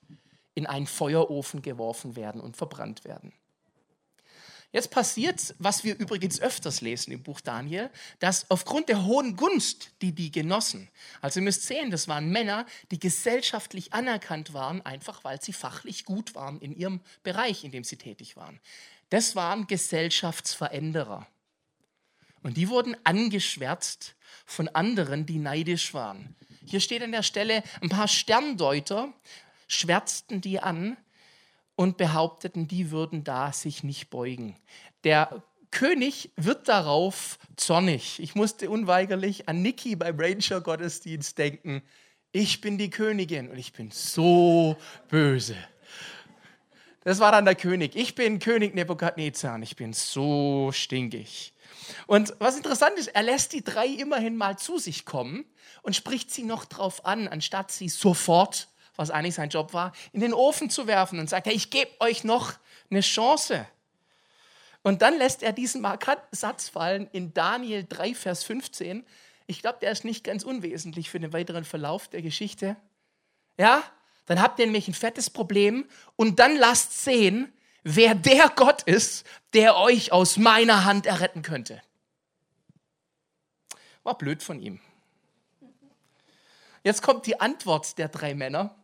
in 0.54 0.66
einen 0.66 0.86
Feuerofen 0.86 1.62
geworfen 1.62 2.16
werden 2.16 2.40
und 2.40 2.56
verbrannt 2.56 3.04
werden. 3.04 3.32
Jetzt 4.70 4.90
passiert, 4.90 5.54
was 5.58 5.82
wir 5.82 5.96
übrigens 5.98 6.40
öfters 6.40 6.82
lesen 6.82 7.10
im 7.12 7.22
Buch 7.22 7.40
Daniel, 7.40 7.90
dass 8.18 8.50
aufgrund 8.50 8.90
der 8.90 9.06
hohen 9.06 9.34
Gunst, 9.34 9.92
die 10.02 10.12
die 10.12 10.30
genossen, 10.30 10.90
also 11.22 11.40
ihr 11.40 11.44
müsst 11.44 11.62
sehen, 11.62 11.90
das 11.90 12.06
waren 12.06 12.28
Männer, 12.30 12.66
die 12.90 12.98
gesellschaftlich 12.98 13.94
anerkannt 13.94 14.52
waren, 14.52 14.84
einfach 14.84 15.24
weil 15.24 15.40
sie 15.40 15.54
fachlich 15.54 16.04
gut 16.04 16.34
waren 16.34 16.60
in 16.60 16.76
ihrem 16.76 17.00
Bereich, 17.22 17.64
in 17.64 17.70
dem 17.70 17.82
sie 17.82 17.96
tätig 17.96 18.36
waren. 18.36 18.60
Das 19.08 19.34
waren 19.34 19.66
Gesellschaftsveränderer. 19.66 21.26
Und 22.42 22.58
die 22.58 22.68
wurden 22.68 22.94
angeschwärzt 23.04 24.16
von 24.44 24.68
anderen, 24.68 25.24
die 25.24 25.38
neidisch 25.38 25.94
waren. 25.94 26.36
Hier 26.64 26.80
steht 26.80 27.02
an 27.02 27.12
der 27.12 27.22
Stelle, 27.22 27.62
ein 27.80 27.88
paar 27.88 28.08
Sterndeuter 28.08 29.14
schwärzten 29.66 30.42
die 30.42 30.60
an, 30.60 30.98
und 31.78 31.96
behaupteten, 31.96 32.66
die 32.66 32.90
würden 32.90 33.22
da 33.22 33.52
sich 33.52 33.84
nicht 33.84 34.10
beugen. 34.10 34.56
Der 35.04 35.44
König 35.70 36.32
wird 36.34 36.66
darauf 36.66 37.38
zornig. 37.54 38.18
Ich 38.18 38.34
musste 38.34 38.68
unweigerlich 38.68 39.48
an 39.48 39.62
Niki 39.62 39.94
beim 39.94 40.18
Ranger 40.18 40.60
Gottesdienst 40.60 41.38
denken. 41.38 41.82
Ich 42.32 42.60
bin 42.60 42.78
die 42.78 42.90
Königin 42.90 43.48
und 43.48 43.58
ich 43.58 43.72
bin 43.72 43.92
so 43.92 44.76
böse. 45.08 45.54
Das 47.04 47.20
war 47.20 47.30
dann 47.30 47.44
der 47.44 47.54
König. 47.54 47.94
Ich 47.94 48.16
bin 48.16 48.40
König 48.40 48.74
Nebukadnezar 48.74 49.54
und 49.54 49.62
ich 49.62 49.76
bin 49.76 49.92
so 49.92 50.70
stinkig. 50.72 51.52
Und 52.08 52.34
was 52.40 52.56
interessant 52.56 52.98
ist, 52.98 53.06
er 53.14 53.22
lässt 53.22 53.52
die 53.52 53.62
drei 53.62 53.86
immerhin 53.86 54.36
mal 54.36 54.58
zu 54.58 54.78
sich 54.78 55.04
kommen 55.04 55.44
und 55.82 55.94
spricht 55.94 56.32
sie 56.32 56.42
noch 56.42 56.64
drauf 56.64 57.06
an, 57.06 57.28
anstatt 57.28 57.70
sie 57.70 57.88
sofort 57.88 58.66
was 58.98 59.10
eigentlich 59.10 59.36
sein 59.36 59.48
Job 59.48 59.72
war, 59.72 59.92
in 60.12 60.20
den 60.20 60.34
Ofen 60.34 60.70
zu 60.70 60.86
werfen 60.86 61.20
und 61.20 61.30
sagt, 61.30 61.46
hey, 61.46 61.54
ich 61.54 61.70
gebe 61.70 61.90
euch 62.00 62.24
noch 62.24 62.54
eine 62.90 63.00
Chance. 63.00 63.66
Und 64.82 65.02
dann 65.02 65.16
lässt 65.16 65.42
er 65.42 65.52
diesen 65.52 65.80
markanten 65.80 66.36
Satz 66.36 66.68
fallen 66.68 67.08
in 67.12 67.32
Daniel 67.32 67.86
3, 67.88 68.14
Vers 68.14 68.42
15. 68.44 69.06
Ich 69.46 69.62
glaube, 69.62 69.78
der 69.80 69.92
ist 69.92 70.04
nicht 70.04 70.24
ganz 70.24 70.42
unwesentlich 70.42 71.10
für 71.10 71.20
den 71.20 71.32
weiteren 71.32 71.64
Verlauf 71.64 72.08
der 72.08 72.22
Geschichte. 72.22 72.76
Ja, 73.56 73.82
dann 74.26 74.42
habt 74.42 74.58
ihr 74.58 74.66
nämlich 74.66 74.88
ein 74.88 74.94
fettes 74.94 75.30
Problem 75.30 75.86
und 76.16 76.38
dann 76.38 76.56
lasst 76.56 77.04
sehen, 77.04 77.52
wer 77.84 78.14
der 78.14 78.50
Gott 78.50 78.82
ist, 78.82 79.24
der 79.54 79.76
euch 79.76 80.12
aus 80.12 80.36
meiner 80.36 80.84
Hand 80.84 81.06
erretten 81.06 81.42
könnte. 81.42 81.80
War 84.02 84.18
blöd 84.18 84.42
von 84.42 84.60
ihm. 84.60 84.80
Jetzt 86.82 87.02
kommt 87.02 87.26
die 87.26 87.40
Antwort 87.40 87.98
der 87.98 88.08
drei 88.08 88.34
Männer. 88.34 88.74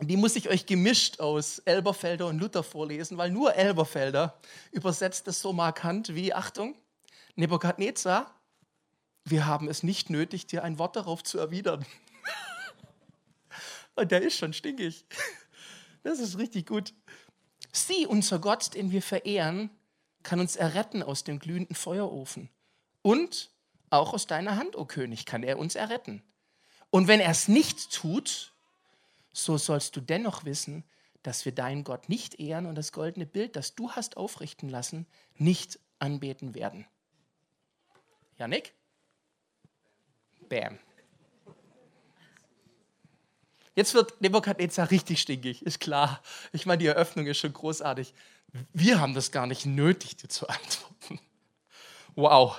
Die 0.00 0.16
muss 0.16 0.36
ich 0.36 0.48
euch 0.50 0.66
gemischt 0.66 1.20
aus 1.20 1.58
Elberfelder 1.60 2.26
und 2.26 2.38
Luther 2.38 2.62
vorlesen, 2.62 3.16
weil 3.16 3.30
nur 3.30 3.54
Elberfelder 3.54 4.38
übersetzt 4.70 5.26
es 5.26 5.40
so 5.40 5.54
markant 5.54 6.14
wie, 6.14 6.34
Achtung, 6.34 6.76
Nebukadnezar, 7.34 8.34
wir 9.24 9.46
haben 9.46 9.68
es 9.68 9.82
nicht 9.82 10.10
nötig, 10.10 10.46
dir 10.46 10.62
ein 10.62 10.78
Wort 10.78 10.96
darauf 10.96 11.24
zu 11.24 11.38
erwidern. 11.38 11.84
und 13.96 14.12
der 14.12 14.22
ist 14.22 14.36
schon 14.36 14.52
stinkig. 14.52 15.06
Das 16.02 16.20
ist 16.20 16.38
richtig 16.38 16.66
gut. 16.66 16.94
Sie, 17.72 18.06
unser 18.06 18.38
Gott, 18.38 18.74
den 18.74 18.92
wir 18.92 19.02
verehren, 19.02 19.70
kann 20.22 20.40
uns 20.40 20.56
erretten 20.56 21.02
aus 21.02 21.24
dem 21.24 21.38
glühenden 21.38 21.74
Feuerofen. 21.74 22.50
Und 23.02 23.50
auch 23.90 24.12
aus 24.12 24.26
deiner 24.26 24.56
Hand, 24.56 24.76
o 24.76 24.80
oh 24.80 24.84
König, 24.84 25.26
kann 25.26 25.42
er 25.42 25.58
uns 25.58 25.74
erretten. 25.74 26.22
Und 26.90 27.08
wenn 27.08 27.20
er 27.20 27.30
es 27.30 27.48
nicht 27.48 27.92
tut, 27.92 28.52
so 29.36 29.58
sollst 29.58 29.94
du 29.96 30.00
dennoch 30.00 30.44
wissen, 30.44 30.82
dass 31.22 31.44
wir 31.44 31.52
deinen 31.52 31.84
Gott 31.84 32.08
nicht 32.08 32.40
ehren 32.40 32.64
und 32.64 32.74
das 32.74 32.92
goldene 32.92 33.26
Bild, 33.26 33.54
das 33.54 33.74
du 33.74 33.90
hast 33.90 34.16
aufrichten 34.16 34.68
lassen, 34.68 35.06
nicht 35.34 35.78
anbeten 35.98 36.54
werden. 36.54 36.86
Janik? 38.38 38.72
Bam. 40.48 40.78
Jetzt 43.74 43.92
wird 43.92 44.18
Nebukadnezar 44.22 44.90
richtig 44.90 45.20
stinkig, 45.20 45.62
ist 45.62 45.80
klar. 45.80 46.22
Ich 46.52 46.64
meine, 46.64 46.78
die 46.78 46.86
Eröffnung 46.86 47.26
ist 47.26 47.38
schon 47.38 47.52
großartig. 47.52 48.14
Wir 48.72 49.00
haben 49.00 49.12
das 49.12 49.32
gar 49.32 49.46
nicht 49.46 49.66
nötig, 49.66 50.16
dir 50.16 50.28
zu 50.28 50.48
antworten. 50.48 51.20
Wow. 52.14 52.58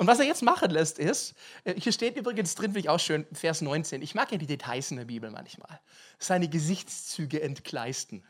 Und 0.00 0.06
was 0.06 0.18
er 0.18 0.24
jetzt 0.24 0.42
machen 0.42 0.70
lässt, 0.70 0.98
ist, 0.98 1.34
äh, 1.64 1.74
hier 1.78 1.92
steht 1.92 2.16
übrigens 2.16 2.54
drin, 2.54 2.68
finde 2.68 2.80
ich 2.80 2.88
auch 2.88 2.98
schön, 2.98 3.26
Vers 3.34 3.60
19. 3.60 4.00
Ich 4.00 4.14
mag 4.14 4.32
ja 4.32 4.38
die 4.38 4.46
Details 4.46 4.90
in 4.90 4.96
der 4.96 5.04
Bibel 5.04 5.30
manchmal. 5.30 5.78
Seine 6.18 6.48
Gesichtszüge 6.48 7.42
entgleisten. 7.42 8.24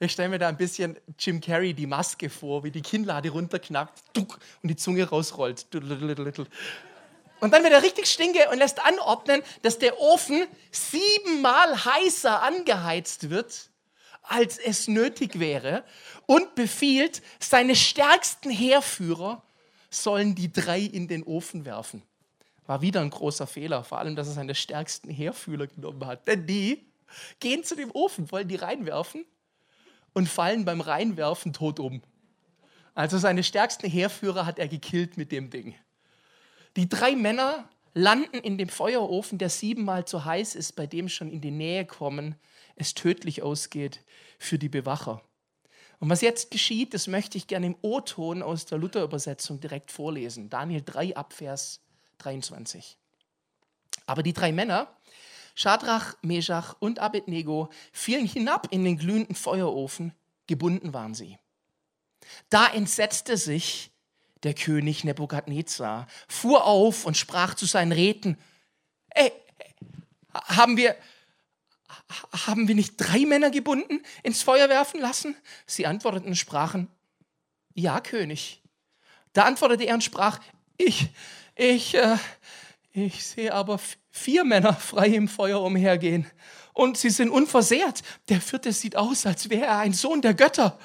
Ich 0.00 0.12
stelle 0.12 0.28
mir 0.28 0.38
da 0.38 0.48
ein 0.48 0.58
bisschen 0.58 0.98
Jim 1.18 1.40
Carrey 1.40 1.72
die 1.72 1.86
Maske 1.86 2.28
vor, 2.28 2.62
wie 2.62 2.70
die 2.70 2.82
Kinnlade 2.82 3.30
runterknackt 3.30 4.02
und 4.14 4.28
die 4.64 4.76
Zunge 4.76 5.08
rausrollt. 5.08 5.68
Und 5.72 7.50
dann 7.50 7.62
wird 7.62 7.72
er 7.72 7.82
richtig 7.82 8.04
stinke 8.04 8.50
und 8.50 8.58
lässt 8.58 8.84
anordnen, 8.84 9.40
dass 9.62 9.78
der 9.78 9.98
Ofen 9.98 10.46
siebenmal 10.70 11.86
heißer 11.86 12.42
angeheizt 12.42 13.30
wird, 13.30 13.70
als 14.24 14.58
es 14.58 14.88
nötig 14.88 15.40
wäre, 15.40 15.84
und 16.26 16.54
befiehlt, 16.54 17.22
seine 17.40 17.74
stärksten 17.74 18.50
Heerführer 18.50 19.42
sollen 19.94 20.34
die 20.34 20.52
drei 20.52 20.80
in 20.80 21.08
den 21.08 21.22
Ofen 21.22 21.64
werfen. 21.64 22.02
War 22.66 22.80
wieder 22.80 23.00
ein 23.00 23.10
großer 23.10 23.46
Fehler, 23.46 23.84
vor 23.84 23.98
allem, 23.98 24.16
dass 24.16 24.28
er 24.28 24.34
seine 24.34 24.54
stärksten 24.54 25.10
Heerführer 25.10 25.66
genommen 25.66 26.06
hat. 26.06 26.26
Denn 26.26 26.46
die 26.46 26.86
gehen 27.40 27.64
zu 27.64 27.76
dem 27.76 27.90
Ofen, 27.92 28.30
wollen 28.32 28.48
die 28.48 28.56
reinwerfen 28.56 29.24
und 30.14 30.28
fallen 30.28 30.64
beim 30.64 30.80
Reinwerfen 30.80 31.52
tot 31.52 31.80
um. 31.80 32.02
Also 32.94 33.18
seine 33.18 33.42
stärksten 33.42 33.88
Heerführer 33.88 34.46
hat 34.46 34.58
er 34.58 34.68
gekillt 34.68 35.16
mit 35.16 35.32
dem 35.32 35.50
Ding. 35.50 35.74
Die 36.76 36.88
drei 36.88 37.16
Männer 37.16 37.68
landen 37.94 38.38
in 38.38 38.58
dem 38.58 38.68
Feuerofen, 38.68 39.38
der 39.38 39.50
siebenmal 39.50 40.06
zu 40.06 40.24
heiß 40.24 40.54
ist, 40.54 40.72
bei 40.72 40.86
dem 40.86 41.08
schon 41.08 41.30
in 41.30 41.40
die 41.40 41.50
Nähe 41.50 41.84
kommen, 41.84 42.36
es 42.76 42.94
tödlich 42.94 43.42
ausgeht 43.42 44.00
für 44.38 44.58
die 44.58 44.68
Bewacher. 44.68 45.22
Und 46.02 46.10
was 46.10 46.20
jetzt 46.20 46.50
geschieht, 46.50 46.94
das 46.94 47.06
möchte 47.06 47.38
ich 47.38 47.46
gerne 47.46 47.66
im 47.66 47.76
O-Ton 47.80 48.42
aus 48.42 48.66
der 48.66 48.76
Luther-Übersetzung 48.76 49.60
direkt 49.60 49.92
vorlesen. 49.92 50.50
Daniel 50.50 50.82
3 50.84 51.16
Abvers 51.16 51.78
23. 52.18 52.98
Aber 54.06 54.24
die 54.24 54.32
drei 54.32 54.50
Männer, 54.50 54.88
Schadrach, 55.54 56.16
Meshach 56.22 56.74
und 56.80 56.98
Abednego, 56.98 57.70
fielen 57.92 58.26
hinab 58.26 58.66
in 58.72 58.82
den 58.82 58.98
glühenden 58.98 59.36
Feuerofen, 59.36 60.12
gebunden 60.48 60.92
waren 60.92 61.14
sie. 61.14 61.38
Da 62.50 62.66
entsetzte 62.66 63.36
sich 63.36 63.92
der 64.42 64.54
König 64.54 65.04
Nebukadnezar, 65.04 66.08
fuhr 66.26 66.64
auf 66.64 67.06
und 67.06 67.16
sprach 67.16 67.54
zu 67.54 67.64
seinen 67.64 67.92
Räten, 67.92 68.38
ey, 69.10 69.30
haben 70.34 70.76
wir, 70.76 70.96
haben 72.46 72.68
wir 72.68 72.74
nicht 72.74 72.96
drei 72.96 73.26
Männer 73.26 73.50
gebunden, 73.50 74.02
ins 74.22 74.42
Feuer 74.42 74.68
werfen 74.68 75.00
lassen? 75.00 75.36
Sie 75.66 75.86
antworteten 75.86 76.28
und 76.28 76.36
sprachen, 76.36 76.88
ja, 77.74 78.00
König. 78.00 78.62
Da 79.32 79.44
antwortete 79.44 79.84
er 79.84 79.94
und 79.94 80.04
sprach, 80.04 80.40
ich, 80.76 81.08
ich, 81.54 81.94
äh, 81.94 82.16
ich 82.92 83.24
sehe 83.24 83.52
aber 83.52 83.80
vier 84.10 84.44
Männer 84.44 84.74
frei 84.74 85.08
im 85.08 85.28
Feuer 85.28 85.62
umhergehen 85.62 86.26
und 86.74 86.98
sie 86.98 87.10
sind 87.10 87.30
unversehrt. 87.30 88.02
Der 88.28 88.40
vierte 88.40 88.72
sieht 88.72 88.96
aus, 88.96 89.26
als 89.26 89.50
wäre 89.50 89.66
er 89.66 89.78
ein 89.78 89.92
Sohn 89.92 90.22
der 90.22 90.34
Götter. 90.34 90.78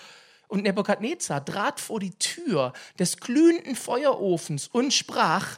Und 0.47 0.63
Nebukadnezar 0.63 1.43
trat 1.43 1.79
vor 1.79 1.99
die 1.99 2.17
Tür 2.17 2.71
des 2.97 3.17
glühenden 3.17 3.75
Feuerofens 3.75 4.67
und 4.67 4.93
sprach, 4.93 5.57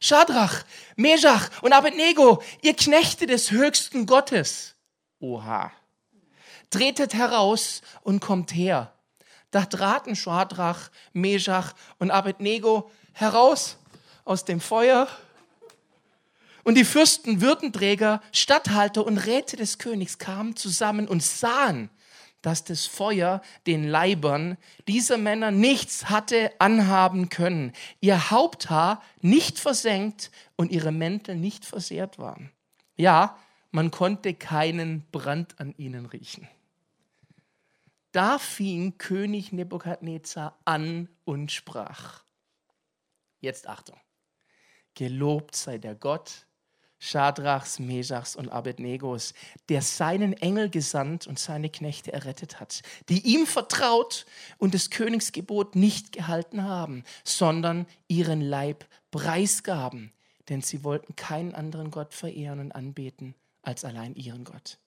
Schadrach, 0.00 0.62
Meshach 0.94 1.50
und 1.60 1.72
Abednego, 1.72 2.40
ihr 2.62 2.74
Knechte 2.74 3.26
des 3.26 3.50
höchsten 3.50 4.06
Gottes. 4.06 4.76
Oha. 5.20 5.72
Tretet 6.70 7.14
heraus 7.14 7.82
und 8.02 8.20
kommt 8.20 8.54
her. 8.54 8.92
Da 9.50 9.64
traten 9.64 10.14
Schadrach, 10.14 10.90
Meshach 11.12 11.72
und 11.98 12.10
Abednego 12.10 12.90
heraus 13.12 13.78
aus 14.24 14.44
dem 14.44 14.60
Feuer. 14.60 15.08
Und 16.64 16.76
die 16.76 16.84
Fürsten, 16.84 17.40
Würdenträger, 17.40 18.20
Statthalter 18.32 19.06
und 19.06 19.16
Räte 19.18 19.56
des 19.56 19.78
Königs 19.78 20.18
kamen 20.18 20.54
zusammen 20.54 21.08
und 21.08 21.22
sahen, 21.22 21.88
dass 22.42 22.64
das 22.64 22.86
Feuer 22.86 23.42
den 23.66 23.88
Leibern 23.88 24.58
dieser 24.86 25.18
Männer 25.18 25.50
nichts 25.50 26.10
hatte 26.10 26.52
anhaben 26.58 27.30
können, 27.30 27.72
ihr 28.00 28.30
Haupthaar 28.30 29.02
nicht 29.22 29.58
versenkt 29.58 30.30
und 30.56 30.70
ihre 30.70 30.92
Mäntel 30.92 31.36
nicht 31.36 31.64
versehrt 31.64 32.18
waren. 32.18 32.52
Ja, 32.96 33.36
man 33.70 33.90
konnte 33.90 34.34
keinen 34.34 35.02
Brand 35.10 35.60
an 35.60 35.74
ihnen 35.76 36.06
riechen. 36.06 36.48
Da 38.12 38.38
fing 38.38 38.96
König 38.98 39.52
Nebukadnezar 39.52 40.58
an 40.64 41.08
und 41.24 41.52
sprach. 41.52 42.24
Jetzt 43.40 43.68
Achtung. 43.68 44.00
Gelobt 44.94 45.54
sei 45.54 45.78
der 45.78 45.94
Gott 45.94 46.46
Schadrachs, 47.00 47.78
Mesachs 47.78 48.34
und 48.34 48.48
Abednegos, 48.48 49.32
der 49.68 49.82
seinen 49.82 50.32
Engel 50.32 50.68
gesandt 50.68 51.28
und 51.28 51.38
seine 51.38 51.70
Knechte 51.70 52.12
errettet 52.12 52.58
hat, 52.58 52.82
die 53.08 53.20
ihm 53.20 53.46
vertraut 53.46 54.26
und 54.58 54.74
des 54.74 54.90
Königs 54.90 55.30
Gebot 55.30 55.76
nicht 55.76 56.10
gehalten 56.10 56.64
haben, 56.64 57.04
sondern 57.22 57.86
ihren 58.08 58.40
Leib 58.40 58.84
preisgaben, 59.12 60.12
denn 60.48 60.60
sie 60.60 60.82
wollten 60.82 61.14
keinen 61.14 61.54
anderen 61.54 61.92
Gott 61.92 62.14
verehren 62.14 62.58
und 62.58 62.72
anbeten 62.72 63.36
als 63.68 63.84
allein 63.84 64.14
ihren 64.14 64.44
Gott. 64.44 64.78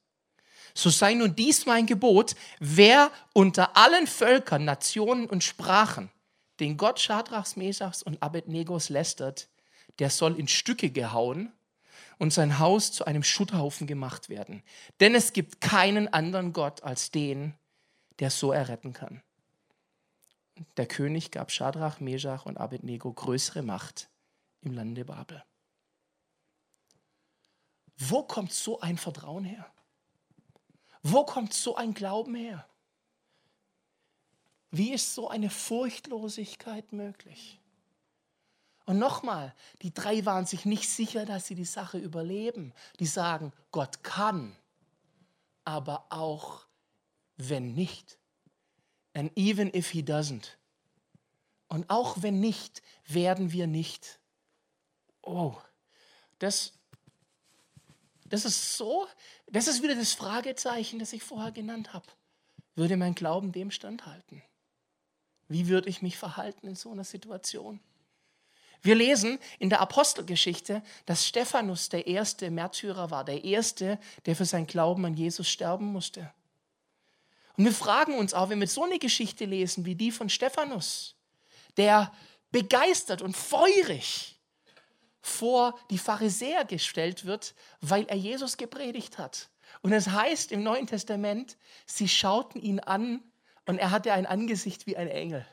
So 0.74 0.90
sei 0.90 1.14
nun 1.14 1.36
dies 1.36 1.66
mein 1.66 1.86
Gebot, 1.86 2.36
wer 2.60 3.12
unter 3.34 3.78
allen 3.78 4.08
Völkern, 4.08 4.66
Nationen 4.66 5.28
und 5.28 5.44
Sprachen 5.44 6.10
den 6.62 6.78
Gott 6.78 7.00
Schadrachs, 7.00 7.56
Mesachs 7.56 8.04
und 8.04 8.22
Abednegos 8.22 8.90
lästert, 8.90 9.50
der 10.00 10.12
soll 10.12 10.40
in 10.40 10.48
Stücke 10.48 10.92
gehauen 10.92 11.52
und 12.20 12.32
sein 12.32 12.60
Haus 12.60 12.92
zu 12.92 13.04
einem 13.04 13.24
Schutthaufen 13.24 13.88
gemacht 13.88 14.30
werden. 14.30 14.62
Denn 15.00 15.16
es 15.16 15.34
gibt 15.34 15.60
keinen 15.60 16.08
anderen 16.14 16.54
Gott 16.54 16.84
als 16.84 17.10
den, 17.10 17.56
der 18.20 18.30
so 18.30 18.52
erretten 18.52 18.94
kann. 18.94 19.24
Der 20.78 20.86
König 20.86 21.32
gab 21.32 21.52
Schadrach, 21.52 22.00
Meshach 22.00 22.46
und 22.46 22.58
Abednego 22.58 23.12
größere 23.12 23.64
Macht 23.64 24.10
im 24.62 24.74
Lande 24.74 25.04
Babel. 25.04 25.44
Wo 28.04 28.24
kommt 28.24 28.52
so 28.52 28.80
ein 28.80 28.98
Vertrauen 28.98 29.44
her? 29.44 29.72
Wo 31.04 31.24
kommt 31.24 31.54
so 31.54 31.76
ein 31.76 31.94
Glauben 31.94 32.34
her? 32.34 32.68
Wie 34.72 34.92
ist 34.92 35.14
so 35.14 35.30
eine 35.30 35.52
Furchtlosigkeit 35.52 36.94
möglich? 36.94 37.60
Und 38.86 38.98
nochmal, 38.98 39.54
die 39.84 39.94
drei 39.94 40.26
waren 40.26 40.48
sich 40.48 40.66
nicht 40.66 40.90
sicher, 40.90 41.26
dass 41.26 41.46
sie 41.46 41.54
die 41.54 41.66
Sache 41.66 42.00
überleben. 42.00 42.74
Die 43.00 43.06
sagen, 43.06 43.54
Gott 43.72 44.04
kann, 44.04 44.56
aber 45.64 46.08
auch 46.10 46.66
wenn 47.38 47.76
nicht. 47.76 48.18
And 49.14 49.32
even 49.38 49.72
if 49.76 49.92
he 49.92 50.02
doesn't. 50.02 50.58
Und 51.68 51.88
auch 51.90 52.24
wenn 52.24 52.40
nicht, 52.40 52.82
werden 53.06 53.52
wir 53.52 53.68
nicht. 53.68 54.20
Oh, 55.22 55.56
das 56.40 56.74
das 58.32 58.46
ist 58.46 58.78
so, 58.78 59.08
das 59.48 59.68
ist 59.68 59.84
wieder 59.84 59.96
das 59.96 60.14
Fragezeichen, 60.14 61.00
das 61.00 61.14
ich 61.14 61.22
vorher 61.22 61.52
genannt 61.52 61.94
habe. 61.94 62.08
Würde 62.76 62.96
mein 62.96 63.14
Glauben 63.14 63.52
dem 63.52 63.72
standhalten? 63.72 64.42
Wie 65.50 65.68
würde 65.68 65.90
ich 65.90 66.02
mich 66.02 66.18
verhalten 66.18 66.68
in 66.68 66.76
so 66.76 66.92
einer 66.92 67.04
Situation? 67.04 67.82
Wir 68.82 68.96
lesen 68.96 69.38
in 69.60 69.70
der 69.70 69.82
Apostelgeschichte, 69.82 70.82
dass 71.06 71.28
Stephanus 71.28 71.90
der 71.90 72.08
erste 72.08 72.50
Märtyrer 72.50 73.12
war, 73.12 73.26
der 73.26 73.44
erste, 73.44 74.00
der 74.26 74.36
für 74.36 74.46
sein 74.46 74.66
Glauben 74.66 75.06
an 75.06 75.16
Jesus 75.16 75.50
sterben 75.50 75.88
musste. 75.88 76.34
Und 77.58 77.66
wir 77.66 77.74
fragen 77.74 78.16
uns 78.16 78.34
auch, 78.34 78.50
wenn 78.50 78.62
wir 78.62 78.68
so 78.68 78.86
eine 78.86 78.98
Geschichte 78.98 79.44
lesen 79.44 79.86
wie 79.86 79.96
die 79.96 80.12
von 80.12 80.30
Stephanus, 80.30 81.16
der 81.76 82.14
begeistert 82.52 83.22
und 83.22 83.36
feurig 83.36 84.40
vor 85.22 85.80
die 85.90 85.98
Pharisäer 85.98 86.66
gestellt 86.66 87.26
wird, 87.26 87.54
weil 87.80 88.06
er 88.06 88.18
Jesus 88.18 88.58
gepredigt 88.58 89.18
hat. 89.18 89.50
Und 89.82 89.94
es 89.94 90.10
heißt 90.10 90.52
im 90.52 90.64
Neuen 90.64 90.88
Testament, 90.88 91.58
sie 91.86 92.08
schauten 92.08 92.62
ihn 92.62 92.80
an 92.80 93.22
und 93.66 93.78
er 93.78 93.92
hatte 93.92 94.14
ein 94.14 94.26
Angesicht 94.26 94.88
wie 94.88 94.98
ein 94.98 95.08
Engel. 95.08 95.46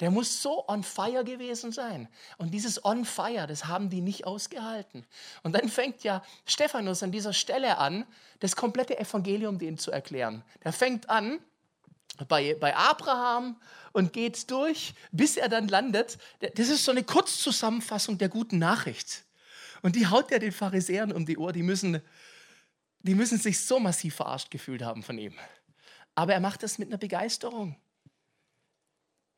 Der 0.00 0.10
muss 0.12 0.42
so 0.42 0.68
on 0.68 0.84
fire 0.84 1.24
gewesen 1.24 1.72
sein. 1.72 2.08
Und 2.36 2.52
dieses 2.52 2.84
on 2.84 3.04
fire, 3.04 3.46
das 3.48 3.64
haben 3.64 3.90
die 3.90 4.00
nicht 4.00 4.26
ausgehalten. 4.26 5.04
Und 5.42 5.54
dann 5.54 5.68
fängt 5.68 6.04
ja 6.04 6.22
Stephanus 6.46 7.02
an 7.02 7.10
dieser 7.10 7.32
Stelle 7.32 7.78
an, 7.78 8.06
das 8.38 8.54
komplette 8.54 8.98
Evangelium 8.98 9.58
denen 9.58 9.78
zu 9.78 9.90
erklären. 9.90 10.44
Der 10.62 10.72
fängt 10.72 11.10
an 11.10 11.40
bei, 12.26 12.54
bei 12.54 12.74
Abraham 12.74 13.60
und 13.92 14.12
geht 14.12 14.50
durch, 14.50 14.94
bis 15.12 15.36
er 15.36 15.48
dann 15.48 15.68
landet. 15.68 16.18
Das 16.54 16.68
ist 16.68 16.84
so 16.84 16.90
eine 16.90 17.04
Kurzzusammenfassung 17.04 18.18
der 18.18 18.28
guten 18.28 18.58
Nachricht. 18.58 19.24
Und 19.82 19.96
die 19.96 20.06
haut 20.06 20.32
er 20.32 20.38
den 20.38 20.52
Pharisäern 20.52 21.12
um 21.12 21.26
die 21.26 21.38
Ohr. 21.38 21.52
Die 21.52 21.62
müssen, 21.62 22.02
die 23.00 23.14
müssen 23.14 23.38
sich 23.38 23.60
so 23.60 23.78
massiv 23.78 24.16
verarscht 24.16 24.50
gefühlt 24.50 24.82
haben 24.82 25.02
von 25.02 25.18
ihm. 25.18 25.34
Aber 26.14 26.32
er 26.32 26.40
macht 26.40 26.62
das 26.62 26.78
mit 26.78 26.88
einer 26.88 26.98
Begeisterung. 26.98 27.76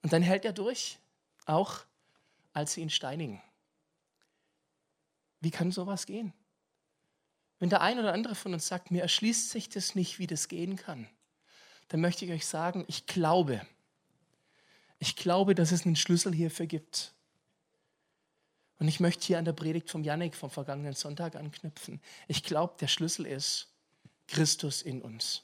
Und 0.02 0.12
dann 0.12 0.22
hält 0.22 0.44
er 0.44 0.52
durch, 0.52 0.98
auch 1.44 1.80
als 2.52 2.74
sie 2.74 2.80
ihn 2.80 2.90
steinigen. 2.90 3.42
Wie 5.40 5.50
kann 5.50 5.72
sowas 5.72 6.06
gehen? 6.06 6.32
Wenn 7.58 7.68
der 7.68 7.82
ein 7.82 7.98
oder 7.98 8.14
andere 8.14 8.34
von 8.34 8.54
uns 8.54 8.66
sagt, 8.66 8.90
mir 8.90 9.02
erschließt 9.02 9.50
sich 9.50 9.68
das 9.68 9.94
nicht, 9.94 10.18
wie 10.18 10.26
das 10.26 10.48
gehen 10.48 10.76
kann, 10.76 11.06
dann 11.90 12.00
möchte 12.00 12.24
ich 12.24 12.30
euch 12.30 12.46
sagen, 12.46 12.84
ich 12.86 13.06
glaube, 13.06 13.66
ich 15.00 15.16
glaube, 15.16 15.56
dass 15.56 15.72
es 15.72 15.84
einen 15.84 15.96
Schlüssel 15.96 16.32
hierfür 16.32 16.66
gibt. 16.66 17.12
Und 18.78 18.86
ich 18.86 19.00
möchte 19.00 19.26
hier 19.26 19.38
an 19.38 19.44
der 19.44 19.52
Predigt 19.54 19.90
vom 19.90 20.04
Janik 20.04 20.36
vom 20.36 20.50
vergangenen 20.50 20.94
Sonntag 20.94 21.34
anknüpfen. 21.34 22.00
Ich 22.28 22.44
glaube, 22.44 22.76
der 22.80 22.86
Schlüssel 22.86 23.26
ist 23.26 23.72
Christus 24.28 24.82
in 24.82 25.02
uns. 25.02 25.42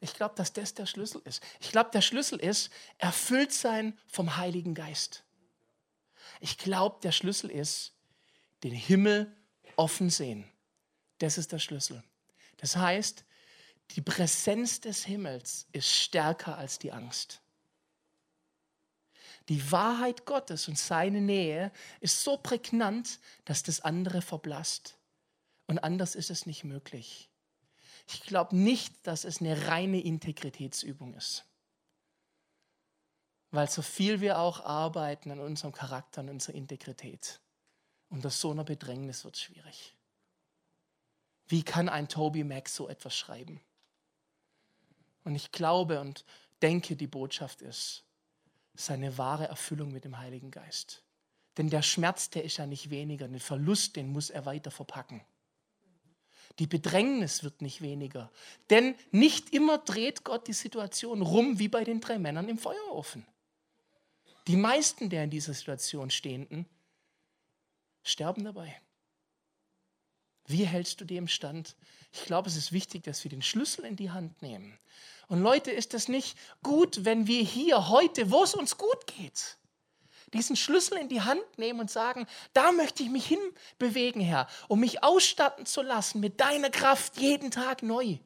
Ich 0.00 0.14
glaube, 0.14 0.34
dass 0.34 0.52
das 0.52 0.74
der 0.74 0.86
Schlüssel 0.86 1.22
ist. 1.26 1.44
Ich 1.60 1.70
glaube, 1.70 1.90
der 1.92 2.02
Schlüssel 2.02 2.40
ist 2.40 2.72
erfüllt 2.98 3.52
sein 3.52 3.96
vom 4.08 4.36
Heiligen 4.36 4.74
Geist. 4.74 5.22
Ich 6.40 6.58
glaube, 6.58 6.98
der 7.04 7.12
Schlüssel 7.12 7.50
ist 7.50 7.92
den 8.64 8.74
Himmel 8.74 9.32
offen 9.76 10.10
sehen. 10.10 10.44
Das 11.18 11.38
ist 11.38 11.52
der 11.52 11.60
Schlüssel. 11.60 12.02
Das 12.56 12.74
heißt, 12.74 13.24
die 13.92 14.02
Präsenz 14.02 14.80
des 14.80 15.04
Himmels 15.04 15.66
ist 15.72 15.88
stärker 15.88 16.56
als 16.56 16.78
die 16.78 16.92
Angst. 16.92 17.42
Die 19.48 19.72
Wahrheit 19.72 20.24
Gottes 20.24 20.68
und 20.68 20.78
seine 20.78 21.20
Nähe 21.20 21.72
ist 22.00 22.22
so 22.22 22.36
prägnant, 22.36 23.18
dass 23.44 23.62
das 23.62 23.80
andere 23.80 24.22
verblasst. 24.22 24.98
Und 25.66 25.78
anders 25.80 26.14
ist 26.14 26.30
es 26.30 26.46
nicht 26.46 26.64
möglich. 26.64 27.28
Ich 28.06 28.20
glaube 28.22 28.56
nicht, 28.56 29.06
dass 29.06 29.24
es 29.24 29.40
eine 29.40 29.66
reine 29.68 30.00
Integritätsübung 30.00 31.14
ist. 31.14 31.44
Weil 33.50 33.68
so 33.68 33.82
viel 33.82 34.20
wir 34.20 34.38
auch 34.38 34.60
arbeiten 34.64 35.30
an 35.30 35.40
unserem 35.40 35.72
Charakter, 35.72 36.20
an 36.20 36.30
unserer 36.30 36.54
Integrität, 36.54 37.40
unter 38.08 38.30
so 38.30 38.50
einer 38.50 38.64
Bedrängnis 38.64 39.24
wird 39.24 39.36
es 39.36 39.42
schwierig. 39.42 39.94
Wie 41.46 41.62
kann 41.62 41.88
ein 41.88 42.08
Toby 42.08 42.44
Mac 42.44 42.68
so 42.68 42.88
etwas 42.88 43.16
schreiben? 43.16 43.60
Und 45.24 45.34
ich 45.34 45.52
glaube 45.52 46.00
und 46.00 46.24
denke, 46.60 46.96
die 46.96 47.06
Botschaft 47.06 47.62
ist 47.62 48.04
seine 48.74 49.18
wahre 49.18 49.46
Erfüllung 49.48 49.92
mit 49.92 50.04
dem 50.04 50.18
Heiligen 50.18 50.50
Geist. 50.50 51.02
Denn 51.58 51.68
der 51.68 51.82
Schmerz, 51.82 52.30
der 52.30 52.44
ist 52.44 52.56
ja 52.56 52.66
nicht 52.66 52.90
weniger. 52.90 53.28
Den 53.28 53.40
Verlust, 53.40 53.96
den 53.96 54.10
muss 54.10 54.30
er 54.30 54.46
weiter 54.46 54.70
verpacken. 54.70 55.22
Die 56.58 56.66
Bedrängnis 56.66 57.44
wird 57.44 57.62
nicht 57.62 57.82
weniger. 57.82 58.30
Denn 58.70 58.94
nicht 59.10 59.52
immer 59.52 59.78
dreht 59.78 60.24
Gott 60.24 60.48
die 60.48 60.52
Situation 60.52 61.22
rum 61.22 61.58
wie 61.58 61.68
bei 61.68 61.84
den 61.84 62.00
drei 62.00 62.18
Männern 62.18 62.48
im 62.48 62.58
Feuerofen. 62.58 63.26
Die 64.46 64.56
meisten 64.56 65.08
der 65.08 65.24
in 65.24 65.30
dieser 65.30 65.54
Situation 65.54 66.10
Stehenden 66.10 66.66
sterben 68.02 68.44
dabei. 68.44 68.80
Wie 70.52 70.66
hältst 70.66 71.00
du 71.00 71.06
dem 71.06 71.28
stand? 71.28 71.76
Ich 72.12 72.24
glaube, 72.24 72.48
es 72.48 72.56
ist 72.56 72.72
wichtig, 72.72 73.04
dass 73.04 73.24
wir 73.24 73.30
den 73.30 73.40
Schlüssel 73.40 73.86
in 73.86 73.96
die 73.96 74.10
Hand 74.10 74.42
nehmen. 74.42 74.78
Und 75.28 75.42
Leute, 75.42 75.70
ist 75.70 75.94
es 75.94 76.08
nicht 76.08 76.36
gut, 76.62 77.06
wenn 77.06 77.26
wir 77.26 77.42
hier 77.42 77.88
heute, 77.88 78.30
wo 78.30 78.44
es 78.44 78.54
uns 78.54 78.76
gut 78.76 79.06
geht, 79.06 79.56
diesen 80.34 80.56
Schlüssel 80.56 80.98
in 80.98 81.08
die 81.08 81.22
Hand 81.22 81.42
nehmen 81.56 81.80
und 81.80 81.90
sagen, 81.90 82.26
da 82.52 82.70
möchte 82.70 83.02
ich 83.02 83.08
mich 83.08 83.26
hinbewegen, 83.26 84.20
Herr, 84.20 84.46
um 84.68 84.80
mich 84.80 85.02
ausstatten 85.02 85.64
zu 85.64 85.80
lassen 85.80 86.20
mit 86.20 86.38
deiner 86.38 86.70
Kraft 86.70 87.18
jeden 87.18 87.50
Tag 87.50 87.82
neu. 87.82 88.18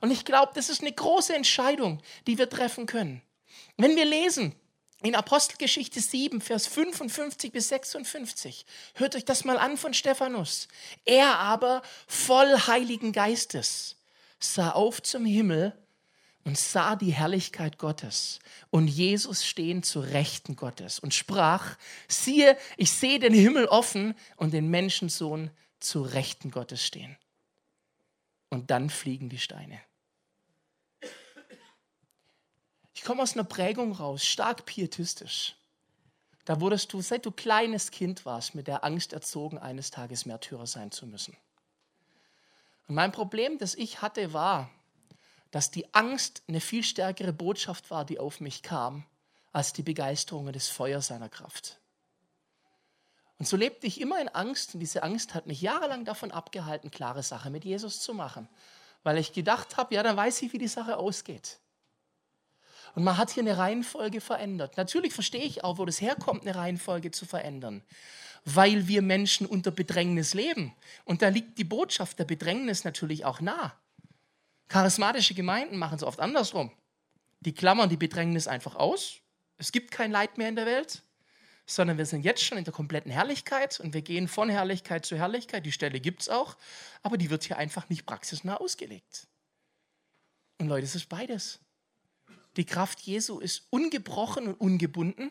Und 0.00 0.12
ich 0.12 0.24
glaube, 0.24 0.52
das 0.54 0.68
ist 0.68 0.80
eine 0.80 0.92
große 0.92 1.34
Entscheidung, 1.34 2.00
die 2.28 2.38
wir 2.38 2.48
treffen 2.48 2.86
können. 2.86 3.20
Wenn 3.76 3.96
wir 3.96 4.04
lesen 4.04 4.54
in 5.02 5.14
Apostelgeschichte 5.14 6.00
7, 6.00 6.40
Vers 6.40 6.66
55 6.66 7.52
bis 7.52 7.68
56, 7.68 8.66
hört 8.94 9.14
euch 9.14 9.24
das 9.24 9.44
mal 9.44 9.58
an 9.58 9.76
von 9.76 9.94
Stephanus. 9.94 10.68
Er 11.04 11.38
aber 11.38 11.82
voll 12.06 12.48
Heiligen 12.66 13.12
Geistes 13.12 13.96
sah 14.40 14.70
auf 14.70 15.02
zum 15.02 15.24
Himmel 15.24 15.76
und 16.44 16.58
sah 16.58 16.96
die 16.96 17.12
Herrlichkeit 17.12 17.78
Gottes 17.78 18.40
und 18.70 18.88
Jesus 18.88 19.44
stehen 19.44 19.82
zu 19.82 20.00
Rechten 20.00 20.56
Gottes 20.56 20.98
und 20.98 21.14
sprach, 21.14 21.76
siehe, 22.08 22.56
ich 22.76 22.90
sehe 22.90 23.18
den 23.18 23.34
Himmel 23.34 23.66
offen 23.66 24.14
und 24.36 24.52
den 24.52 24.68
Menschensohn 24.68 25.50
zu 25.80 26.02
Rechten 26.02 26.50
Gottes 26.50 26.84
stehen. 26.84 27.16
Und 28.48 28.70
dann 28.70 28.88
fliegen 28.88 29.28
die 29.28 29.38
Steine. 29.38 29.80
Ich 32.98 33.04
komme 33.04 33.22
aus 33.22 33.34
einer 33.34 33.44
Prägung 33.44 33.92
raus, 33.92 34.24
stark 34.24 34.66
pietistisch. 34.66 35.54
Da 36.44 36.60
wurdest 36.60 36.92
du, 36.92 37.00
seit 37.00 37.24
du 37.24 37.30
kleines 37.30 37.92
Kind 37.92 38.26
warst, 38.26 38.56
mit 38.56 38.66
der 38.66 38.82
Angst 38.82 39.12
erzogen, 39.12 39.56
eines 39.56 39.92
Tages 39.92 40.26
Märtyrer 40.26 40.66
sein 40.66 40.90
zu 40.90 41.06
müssen. 41.06 41.36
Und 42.88 42.96
mein 42.96 43.12
Problem, 43.12 43.56
das 43.56 43.76
ich 43.76 44.02
hatte, 44.02 44.32
war, 44.32 44.68
dass 45.52 45.70
die 45.70 45.94
Angst 45.94 46.42
eine 46.48 46.60
viel 46.60 46.82
stärkere 46.82 47.32
Botschaft 47.32 47.88
war, 47.92 48.04
die 48.04 48.18
auf 48.18 48.40
mich 48.40 48.64
kam, 48.64 49.06
als 49.52 49.72
die 49.72 49.84
Begeisterung 49.84 50.48
und 50.48 50.56
das 50.56 50.66
Feuer 50.66 51.00
seiner 51.00 51.28
Kraft. 51.28 51.78
Und 53.38 53.46
so 53.46 53.56
lebte 53.56 53.86
ich 53.86 54.00
immer 54.00 54.20
in 54.20 54.28
Angst 54.28 54.74
und 54.74 54.80
diese 54.80 55.04
Angst 55.04 55.34
hat 55.34 55.46
mich 55.46 55.60
jahrelang 55.60 56.04
davon 56.04 56.32
abgehalten, 56.32 56.90
klare 56.90 57.22
Sache 57.22 57.48
mit 57.48 57.64
Jesus 57.64 58.00
zu 58.00 58.12
machen, 58.12 58.48
weil 59.04 59.18
ich 59.18 59.32
gedacht 59.32 59.76
habe, 59.76 59.94
ja, 59.94 60.02
dann 60.02 60.16
weiß 60.16 60.42
ich, 60.42 60.52
wie 60.52 60.58
die 60.58 60.66
Sache 60.66 60.96
ausgeht. 60.96 61.60
Und 62.94 63.04
man 63.04 63.16
hat 63.16 63.30
hier 63.30 63.42
eine 63.42 63.58
Reihenfolge 63.58 64.20
verändert. 64.20 64.76
Natürlich 64.76 65.12
verstehe 65.12 65.44
ich 65.44 65.64
auch, 65.64 65.78
wo 65.78 65.84
das 65.84 66.00
herkommt, 66.00 66.42
eine 66.42 66.54
Reihenfolge 66.54 67.10
zu 67.10 67.26
verändern, 67.26 67.82
weil 68.44 68.88
wir 68.88 69.02
Menschen 69.02 69.46
unter 69.46 69.70
Bedrängnis 69.70 70.34
leben. 70.34 70.74
Und 71.04 71.22
da 71.22 71.28
liegt 71.28 71.58
die 71.58 71.64
Botschaft 71.64 72.18
der 72.18 72.24
Bedrängnis 72.24 72.84
natürlich 72.84 73.24
auch 73.24 73.40
nah. 73.40 73.74
Charismatische 74.68 75.34
Gemeinden 75.34 75.78
machen 75.78 75.96
es 75.96 76.02
oft 76.02 76.20
andersrum. 76.20 76.70
Die 77.40 77.54
klammern 77.54 77.88
die 77.88 77.96
Bedrängnis 77.96 78.48
einfach 78.48 78.74
aus. 78.74 79.20
Es 79.56 79.72
gibt 79.72 79.90
kein 79.90 80.10
Leid 80.10 80.38
mehr 80.38 80.48
in 80.48 80.56
der 80.56 80.66
Welt, 80.66 81.02
sondern 81.66 81.98
wir 81.98 82.06
sind 82.06 82.22
jetzt 82.22 82.42
schon 82.42 82.58
in 82.58 82.64
der 82.64 82.72
kompletten 82.72 83.10
Herrlichkeit 83.10 83.80
und 83.80 83.94
wir 83.94 84.02
gehen 84.02 84.28
von 84.28 84.48
Herrlichkeit 84.48 85.04
zu 85.06 85.16
Herrlichkeit. 85.16 85.66
Die 85.66 85.72
Stelle 85.72 86.00
gibt 86.00 86.22
es 86.22 86.28
auch, 86.28 86.56
aber 87.02 87.18
die 87.18 87.30
wird 87.30 87.44
hier 87.44 87.58
einfach 87.58 87.88
nicht 87.88 88.06
praxisnah 88.06 88.56
ausgelegt. 88.56 89.26
Und 90.58 90.68
Leute, 90.68 90.84
es 90.84 90.94
ist 90.94 91.08
beides. 91.08 91.60
Die 92.58 92.66
Kraft 92.66 93.00
Jesu 93.02 93.38
ist 93.38 93.68
ungebrochen 93.70 94.48
und 94.48 94.54
ungebunden, 94.54 95.30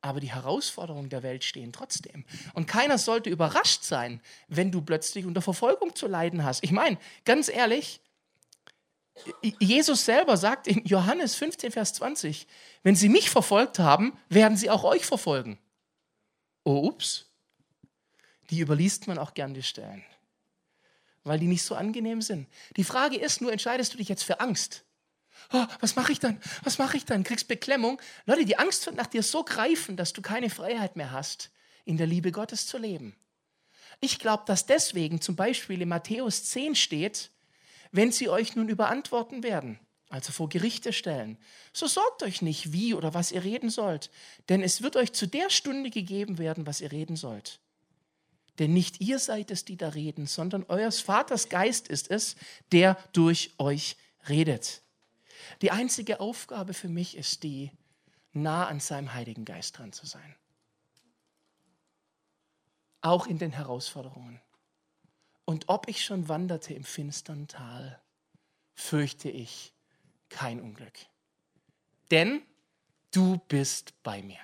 aber 0.00 0.18
die 0.18 0.32
Herausforderungen 0.32 1.08
der 1.08 1.22
Welt 1.22 1.44
stehen 1.44 1.72
trotzdem. 1.72 2.24
Und 2.54 2.66
keiner 2.66 2.98
sollte 2.98 3.30
überrascht 3.30 3.84
sein, 3.84 4.20
wenn 4.48 4.72
du 4.72 4.82
plötzlich 4.82 5.26
unter 5.26 5.40
Verfolgung 5.40 5.94
zu 5.94 6.08
leiden 6.08 6.42
hast. 6.42 6.64
Ich 6.64 6.72
meine, 6.72 6.98
ganz 7.24 7.48
ehrlich, 7.48 8.00
Jesus 9.60 10.04
selber 10.04 10.36
sagt 10.36 10.66
in 10.66 10.84
Johannes 10.84 11.36
15, 11.36 11.70
Vers 11.70 11.94
20, 11.94 12.48
wenn 12.82 12.96
sie 12.96 13.08
mich 13.08 13.30
verfolgt 13.30 13.78
haben, 13.78 14.18
werden 14.28 14.56
sie 14.56 14.70
auch 14.70 14.82
euch 14.82 15.06
verfolgen. 15.06 15.56
Oh, 16.64 16.88
ups. 16.88 17.26
Die 18.50 18.58
überliest 18.58 19.06
man 19.06 19.18
auch 19.18 19.34
gern 19.34 19.54
die 19.54 19.62
Stellen, 19.62 20.04
weil 21.22 21.38
die 21.38 21.46
nicht 21.46 21.62
so 21.62 21.76
angenehm 21.76 22.22
sind. 22.22 22.48
Die 22.76 22.82
Frage 22.82 23.18
ist 23.18 23.40
nur, 23.40 23.52
entscheidest 23.52 23.94
du 23.94 23.98
dich 23.98 24.08
jetzt 24.08 24.24
für 24.24 24.40
Angst 24.40 24.84
Oh, 25.52 25.66
was 25.80 25.96
mache 25.96 26.12
ich 26.12 26.20
dann? 26.20 26.40
Was 26.62 26.78
mache 26.78 26.96
ich 26.96 27.04
dann? 27.04 27.24
Kriegst 27.24 27.48
Beklemmung. 27.48 28.00
Leute, 28.26 28.44
die 28.44 28.58
Angst 28.58 28.86
wird 28.86 28.96
nach 28.96 29.06
dir 29.06 29.22
so 29.22 29.44
greifen, 29.44 29.96
dass 29.96 30.12
du 30.12 30.22
keine 30.22 30.50
Freiheit 30.50 30.96
mehr 30.96 31.10
hast, 31.10 31.50
in 31.84 31.96
der 31.96 32.06
Liebe 32.06 32.32
Gottes 32.32 32.66
zu 32.66 32.78
leben. 32.78 33.16
Ich 34.00 34.18
glaube, 34.18 34.44
dass 34.46 34.66
deswegen 34.66 35.20
zum 35.20 35.36
Beispiel 35.36 35.80
in 35.82 35.88
Matthäus 35.88 36.44
10 36.44 36.74
steht, 36.74 37.30
wenn 37.92 38.10
sie 38.10 38.28
euch 38.28 38.56
nun 38.56 38.68
überantworten 38.68 39.42
werden, 39.42 39.78
also 40.08 40.32
vor 40.32 40.48
Gerichte 40.48 40.92
stellen, 40.92 41.38
so 41.72 41.86
sorgt 41.86 42.22
euch 42.22 42.42
nicht, 42.42 42.72
wie 42.72 42.94
oder 42.94 43.14
was 43.14 43.32
ihr 43.32 43.44
reden 43.44 43.70
sollt, 43.70 44.10
denn 44.48 44.62
es 44.62 44.82
wird 44.82 44.96
euch 44.96 45.12
zu 45.12 45.26
der 45.26 45.50
Stunde 45.50 45.90
gegeben 45.90 46.38
werden, 46.38 46.66
was 46.66 46.80
ihr 46.80 46.90
reden 46.90 47.16
sollt. 47.16 47.60
Denn 48.58 48.72
nicht 48.72 49.00
ihr 49.00 49.18
seid 49.18 49.50
es, 49.50 49.64
die 49.64 49.76
da 49.76 49.90
reden, 49.90 50.26
sondern 50.26 50.64
eures 50.64 51.00
Vaters 51.00 51.48
Geist 51.48 51.88
ist 51.88 52.10
es, 52.10 52.36
der 52.70 52.96
durch 53.12 53.52
euch 53.58 53.96
redet. 54.28 54.82
Die 55.60 55.70
einzige 55.70 56.20
Aufgabe 56.20 56.74
für 56.74 56.88
mich 56.88 57.16
ist 57.16 57.42
die, 57.42 57.70
nah 58.32 58.66
an 58.66 58.80
seinem 58.80 59.12
Heiligen 59.14 59.44
Geist 59.44 59.78
dran 59.78 59.92
zu 59.92 60.06
sein. 60.06 60.36
Auch 63.00 63.26
in 63.26 63.38
den 63.38 63.52
Herausforderungen. 63.52 64.40
Und 65.44 65.68
ob 65.68 65.88
ich 65.88 66.04
schon 66.04 66.28
wanderte 66.28 66.72
im 66.72 66.84
finstern 66.84 67.48
Tal, 67.48 68.00
fürchte 68.74 69.28
ich 69.28 69.74
kein 70.28 70.60
Unglück. 70.60 70.98
Denn 72.10 72.42
du 73.10 73.38
bist 73.48 74.02
bei 74.02 74.22
mir. 74.22 74.38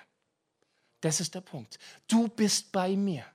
Das 1.01 1.21
ist 1.21 1.35
der 1.35 1.41
Punkt. 1.41 1.79
Du 2.07 2.27
bist 2.27 2.71
bei 2.71 2.95
mir. 2.95 3.25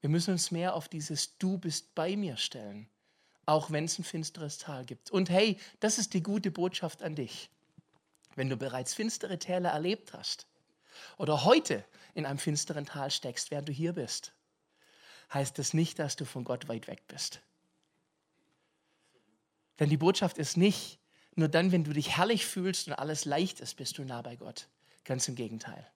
Wir 0.00 0.10
müssen 0.10 0.32
uns 0.32 0.50
mehr 0.50 0.74
auf 0.74 0.88
dieses 0.88 1.38
Du 1.38 1.58
bist 1.58 1.94
bei 1.94 2.16
mir 2.16 2.36
stellen, 2.36 2.88
auch 3.46 3.70
wenn 3.70 3.84
es 3.84 3.98
ein 3.98 4.04
finsteres 4.04 4.58
Tal 4.58 4.84
gibt. 4.84 5.10
Und 5.10 5.30
hey, 5.30 5.58
das 5.80 5.98
ist 5.98 6.14
die 6.14 6.22
gute 6.22 6.50
Botschaft 6.50 7.02
an 7.02 7.14
dich. 7.14 7.48
Wenn 8.34 8.50
du 8.50 8.56
bereits 8.56 8.92
finstere 8.92 9.38
Täler 9.38 9.70
erlebt 9.70 10.12
hast 10.12 10.46
oder 11.16 11.44
heute 11.44 11.84
in 12.14 12.26
einem 12.26 12.38
finsteren 12.38 12.84
Tal 12.84 13.10
steckst, 13.10 13.50
während 13.50 13.68
du 13.68 13.72
hier 13.72 13.92
bist, 13.92 14.32
heißt 15.32 15.58
das 15.58 15.74
nicht, 15.74 15.98
dass 15.98 16.16
du 16.16 16.24
von 16.24 16.44
Gott 16.44 16.68
weit 16.68 16.88
weg 16.88 17.02
bist. 17.08 17.40
Denn 19.78 19.88
die 19.88 19.96
Botschaft 19.96 20.38
ist 20.38 20.56
nicht, 20.56 20.98
nur 21.34 21.48
dann, 21.48 21.70
wenn 21.70 21.84
du 21.84 21.92
dich 21.92 22.16
herrlich 22.16 22.46
fühlst 22.46 22.88
und 22.88 22.94
alles 22.94 23.24
leicht 23.24 23.60
ist, 23.60 23.74
bist 23.74 23.98
du 23.98 24.04
nah 24.04 24.22
bei 24.22 24.36
Gott. 24.36 24.68
Ganz 25.04 25.28
im 25.28 25.34
Gegenteil. 25.34 25.86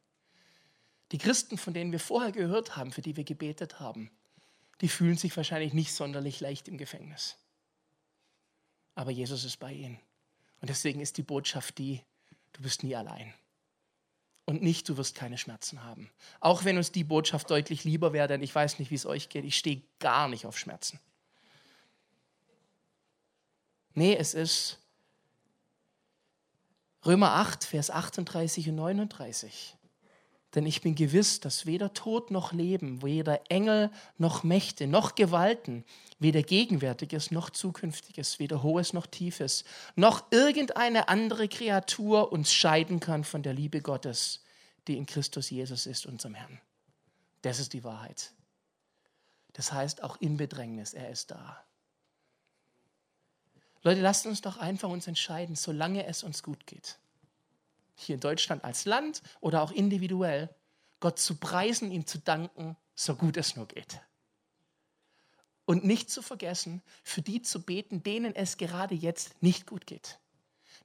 Die 1.13 1.19
Christen, 1.19 1.59
von 1.59 1.75
denen 1.75 1.91
wir 1.91 1.99
vorher 1.99 2.31
gehört 2.31 2.77
haben, 2.77 2.93
für 2.93 3.03
die 3.03 3.17
wir 3.17 3.25
gebetet 3.25 3.81
haben, 3.81 4.11
die 4.81 4.89
fühlen 4.89 5.17
sich 5.17 5.37
wahrscheinlich 5.37 5.73
nicht 5.73 5.93
sonderlich 5.93 6.41
leicht 6.41 6.69
im 6.69 6.79
Gefängnis. 6.79 7.37
Aber 9.01 9.13
Jesus 9.13 9.45
ist 9.45 9.57
bei 9.57 9.73
ihnen. 9.73 9.99
Und 10.61 10.69
deswegen 10.69 11.01
ist 11.01 11.17
die 11.17 11.23
Botschaft 11.23 11.79
die, 11.79 12.03
du 12.53 12.61
bist 12.61 12.83
nie 12.83 12.95
allein. 12.95 13.33
Und 14.45 14.61
nicht, 14.61 14.87
du 14.91 14.99
wirst 14.99 15.15
keine 15.15 15.39
Schmerzen 15.39 15.83
haben. 15.83 16.11
Auch 16.39 16.67
wenn 16.67 16.77
uns 16.77 16.93
die 16.93 17.03
Botschaft 17.03 17.49
deutlich 17.49 17.85
lieber 17.85 18.13
wäre, 18.13 18.29
denn 18.29 18.43
ich 18.43 18.55
weiß 18.55 18.79
nicht, 18.79 18.91
wie 18.91 18.97
es 18.97 19.07
euch 19.07 19.31
geht. 19.31 19.47
Ich 19.47 19.57
stehe 19.57 19.81
gar 20.01 20.29
nicht 20.29 20.45
auf 20.45 20.59
Schmerzen. 20.59 21.01
Nee, 23.95 24.15
es 24.15 24.35
ist 24.35 24.79
Römer 27.07 27.37
8, 27.37 27.65
Vers 27.65 27.89
38 27.91 28.69
und 28.69 28.75
39. 28.75 29.79
Denn 30.55 30.67
ich 30.67 30.81
bin 30.81 30.97
gewiss, 30.97 31.39
dass 31.39 31.65
weder 31.65 31.95
Tod 31.95 32.33
noch 32.33 32.53
Leben, 32.53 33.03
weder 33.03 33.41
Engel 33.51 33.91
noch 34.19 34.43
Mächte 34.43 34.89
noch 34.89 35.15
Gewalten, 35.15 35.85
weder 36.19 36.43
Gegenwärtiges 36.43 37.31
noch 37.31 37.51
Zukünftiges, 37.51 38.41
weder 38.41 38.63
Hohes 38.63 38.93
noch 38.93 39.07
Tiefes, 39.07 39.65
noch 39.95 40.25
irgendeine 40.33 41.09
andere 41.09 41.49
Kreatur 41.49 42.33
uns 42.33 42.53
scheiden 42.53 42.99
kann 42.99 43.23
von 43.23 43.45
der 43.45 43.55
Liebe 43.55 43.81
Gottes, 43.81 44.43
die 44.89 44.97
in 44.97 45.07
Christus 45.07 45.51
Jesus 45.51 45.87
ist, 45.87 46.05
unserem 46.07 46.35
Herrn. 46.35 46.61
Das 47.43 47.61
ist 47.61 47.73
die 47.73 47.85
Wahrheit. 47.85 48.33
Das 49.53 49.73
heißt 49.73 50.03
auch 50.03 50.21
in 50.21 50.37
Bedrängnis, 50.37 50.95
er 50.95 51.11
ist 51.11 51.31
da. 51.31 51.63
Leute, 53.83 54.01
lasst 54.01 54.27
uns 54.27 54.41
doch 54.41 54.59
einfach 54.59 54.91
uns 54.91 55.07
entscheiden, 55.07 55.55
solange 55.55 56.07
es 56.07 56.25
uns 56.25 56.43
gut 56.43 56.67
geht 56.67 57.00
hier 58.01 58.15
in 58.15 58.21
Deutschland 58.21 58.65
als 58.65 58.85
Land 58.85 59.23
oder 59.41 59.63
auch 59.63 59.73
individuell, 59.73 60.55
Gott 61.01 61.19
zu 61.19 61.37
preisen, 61.37 61.91
ihm 61.91 62.07
zu 62.07 62.19
danken, 62.19 62.77
so 62.95 63.15
gut 63.15 63.37
es 63.37 63.57
nur 63.57 63.67
geht. 63.67 64.01
Und 65.65 65.85
nicht 65.85 66.11
zu 66.11 66.23
vergessen, 66.23 66.83
für 67.03 67.23
die 67.23 67.43
zu 67.43 67.63
beten, 67.63 68.03
denen 68.03 68.35
es 68.35 68.57
gerade 68.57 68.95
jetzt 68.95 69.43
nicht 69.43 69.67
gut 69.67 69.87
geht. 69.87 70.19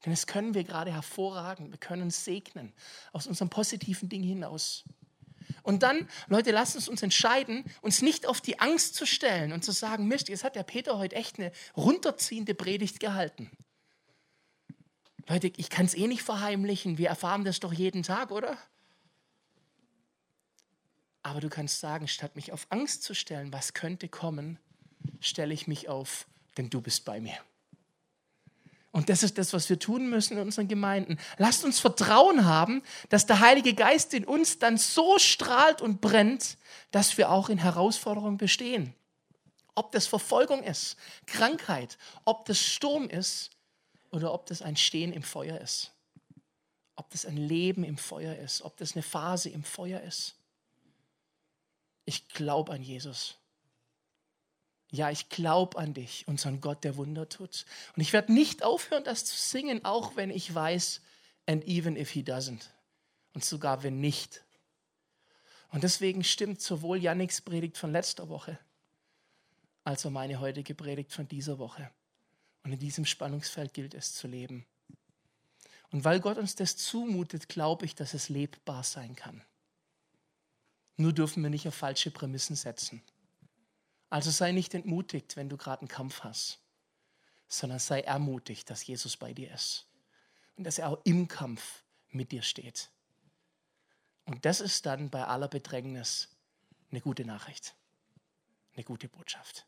Denn 0.03 0.13
das 0.13 0.27
können 0.27 0.53
wir 0.53 0.63
gerade 0.63 0.93
hervorragen. 0.93 1.71
Wir 1.71 1.79
können 1.79 2.11
segnen 2.11 2.73
aus 3.11 3.27
unserem 3.27 3.49
positiven 3.49 4.09
Ding 4.09 4.23
hinaus. 4.23 4.83
Und 5.63 5.83
dann, 5.83 6.07
Leute, 6.27 6.51
lasst 6.51 6.75
uns 6.75 6.87
uns 6.87 7.01
entscheiden, 7.01 7.65
uns 7.81 8.01
nicht 8.01 8.27
auf 8.27 8.41
die 8.41 8.59
Angst 8.59 8.95
zu 8.95 9.05
stellen 9.05 9.51
und 9.51 9.63
zu 9.63 9.71
sagen, 9.71 10.07
Mist, 10.07 10.29
jetzt 10.29 10.43
hat 10.43 10.55
der 10.55 10.63
Peter 10.63 10.97
heute 10.97 11.15
echt 11.15 11.39
eine 11.39 11.51
runterziehende 11.75 12.53
Predigt 12.53 12.99
gehalten. 12.99 13.51
Leute, 15.27 15.51
ich 15.57 15.69
kann 15.69 15.85
es 15.85 15.95
eh 15.95 16.07
nicht 16.07 16.21
verheimlichen. 16.21 16.97
Wir 16.97 17.09
erfahren 17.09 17.43
das 17.43 17.59
doch 17.59 17.73
jeden 17.73 18.03
Tag, 18.03 18.31
oder? 18.31 18.57
Aber 21.23 21.39
du 21.39 21.49
kannst 21.49 21.79
sagen, 21.79 22.07
statt 22.07 22.35
mich 22.35 22.51
auf 22.51 22.67
Angst 22.69 23.01
zu 23.01 23.15
stellen, 23.15 23.51
was 23.51 23.73
könnte 23.73 24.07
kommen, 24.07 24.59
stelle 25.19 25.53
ich 25.53 25.65
mich 25.65 25.89
auf, 25.89 26.27
denn 26.57 26.69
du 26.69 26.81
bist 26.81 27.03
bei 27.05 27.19
mir. 27.19 27.37
Und 28.91 29.09
das 29.09 29.23
ist 29.23 29.37
das, 29.39 29.51
was 29.51 29.67
wir 29.67 29.79
tun 29.79 30.09
müssen 30.09 30.37
in 30.37 30.43
unseren 30.43 30.67
Gemeinden. 30.67 31.17
Lasst 31.37 31.65
uns 31.65 31.79
Vertrauen 31.79 32.45
haben, 32.45 32.83
dass 33.09 33.25
der 33.25 33.39
Heilige 33.39 33.73
Geist 33.73 34.13
in 34.13 34.23
uns 34.23 34.59
dann 34.59 34.77
so 34.77 35.17
strahlt 35.17 35.81
und 35.81 35.99
brennt, 35.99 36.57
dass 36.91 37.17
wir 37.17 37.31
auch 37.31 37.49
in 37.49 37.57
Herausforderungen 37.57 38.37
bestehen. 38.37 38.93
Ob 39.73 39.91
das 39.91 40.07
Verfolgung 40.07 40.63
ist, 40.63 40.95
Krankheit, 41.25 41.97
ob 42.23 42.45
das 42.45 42.59
Sturm 42.59 43.09
ist, 43.09 43.49
oder 44.15 44.33
ob 44.33 44.45
das 44.45 44.61
ein 44.61 44.77
Stehen 44.77 45.11
im 45.11 45.23
Feuer 45.23 45.59
ist. 45.59 45.91
Ob 46.95 47.09
das 47.09 47.25
ein 47.25 47.35
Leben 47.35 47.83
im 47.83 47.97
Feuer 47.97 48.33
ist, 48.37 48.61
ob 48.61 48.77
das 48.77 48.93
eine 48.93 49.03
Phase 49.03 49.49
im 49.49 49.65
Feuer 49.65 49.99
ist. 49.99 50.35
Ich 52.05 52.29
glaube 52.29 52.71
an 52.71 52.81
Jesus. 52.81 53.35
Ja, 54.91 55.11
ich 55.11 55.27
glaube 55.27 55.77
an 55.77 55.93
dich, 55.93 56.25
unseren 56.29 56.61
Gott, 56.61 56.85
der 56.85 56.95
Wunder 56.95 57.27
tut. 57.27 57.65
Und 57.97 58.01
ich 58.01 58.13
werde 58.13 58.31
nicht 58.31 58.63
aufhören, 58.63 59.03
das 59.03 59.25
zu 59.25 59.35
singen, 59.35 59.83
auch 59.83 60.15
wenn 60.15 60.29
ich 60.29 60.55
weiß, 60.55 61.01
and 61.45 61.67
even 61.67 61.97
if 61.97 62.11
he 62.11 62.23
doesn't. 62.23 62.69
Und 63.33 63.43
sogar 63.43 63.83
wenn 63.83 63.99
nicht. 63.99 64.45
Und 65.71 65.83
deswegen 65.83 66.23
stimmt 66.23 66.61
sowohl 66.61 66.99
Yannicks 66.99 67.41
Predigt 67.41 67.77
von 67.77 67.91
letzter 67.91 68.29
Woche 68.29 68.57
als 69.83 70.05
auch 70.05 70.11
meine 70.11 70.39
heutige 70.39 70.73
Predigt 70.73 71.11
von 71.11 71.27
dieser 71.27 71.59
Woche. 71.59 71.91
Und 72.65 72.73
in 72.73 72.79
diesem 72.79 73.05
Spannungsfeld 73.05 73.75
gilt 73.75 73.93
es 73.93 74.15
zu 74.15 74.27
leben. 74.27 74.65
Und 75.91 76.03
weil 76.03 76.19
Gott 76.19 76.39
uns 76.39 76.55
das 76.55 76.75
zumutet, 76.75 77.47
glaube 77.47 77.85
ich, 77.85 77.93
dass 77.93 78.15
es 78.15 78.27
lebbar 78.27 78.83
sein 78.83 79.15
kann. 79.15 79.43
Nur 80.97 81.13
dürfen 81.13 81.43
wir 81.43 81.51
nicht 81.51 81.67
auf 81.67 81.75
falsche 81.75 82.09
Prämissen 82.09 82.55
setzen. 82.55 83.03
Also 84.09 84.31
sei 84.31 84.51
nicht 84.51 84.73
entmutigt, 84.73 85.35
wenn 85.35 85.47
du 85.47 85.57
gerade 85.57 85.81
einen 85.81 85.89
Kampf 85.89 86.21
hast, 86.21 86.59
sondern 87.47 87.77
sei 87.77 88.01
ermutigt, 88.01 88.67
dass 88.71 88.85
Jesus 88.87 89.15
bei 89.15 89.31
dir 89.31 89.53
ist 89.53 89.85
und 90.57 90.63
dass 90.63 90.79
er 90.79 90.89
auch 90.89 91.01
im 91.03 91.27
Kampf 91.27 91.83
mit 92.09 92.31
dir 92.31 92.41
steht. 92.41 92.89
Und 94.25 94.43
das 94.43 94.59
ist 94.59 94.87
dann 94.87 95.11
bei 95.11 95.23
aller 95.23 95.49
Bedrängnis 95.49 96.29
eine 96.89 97.01
gute 97.01 97.25
Nachricht, 97.25 97.75
eine 98.73 98.83
gute 98.83 99.07
Botschaft. 99.07 99.67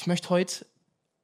Ich 0.00 0.06
möchte 0.06 0.30
heute 0.30 0.64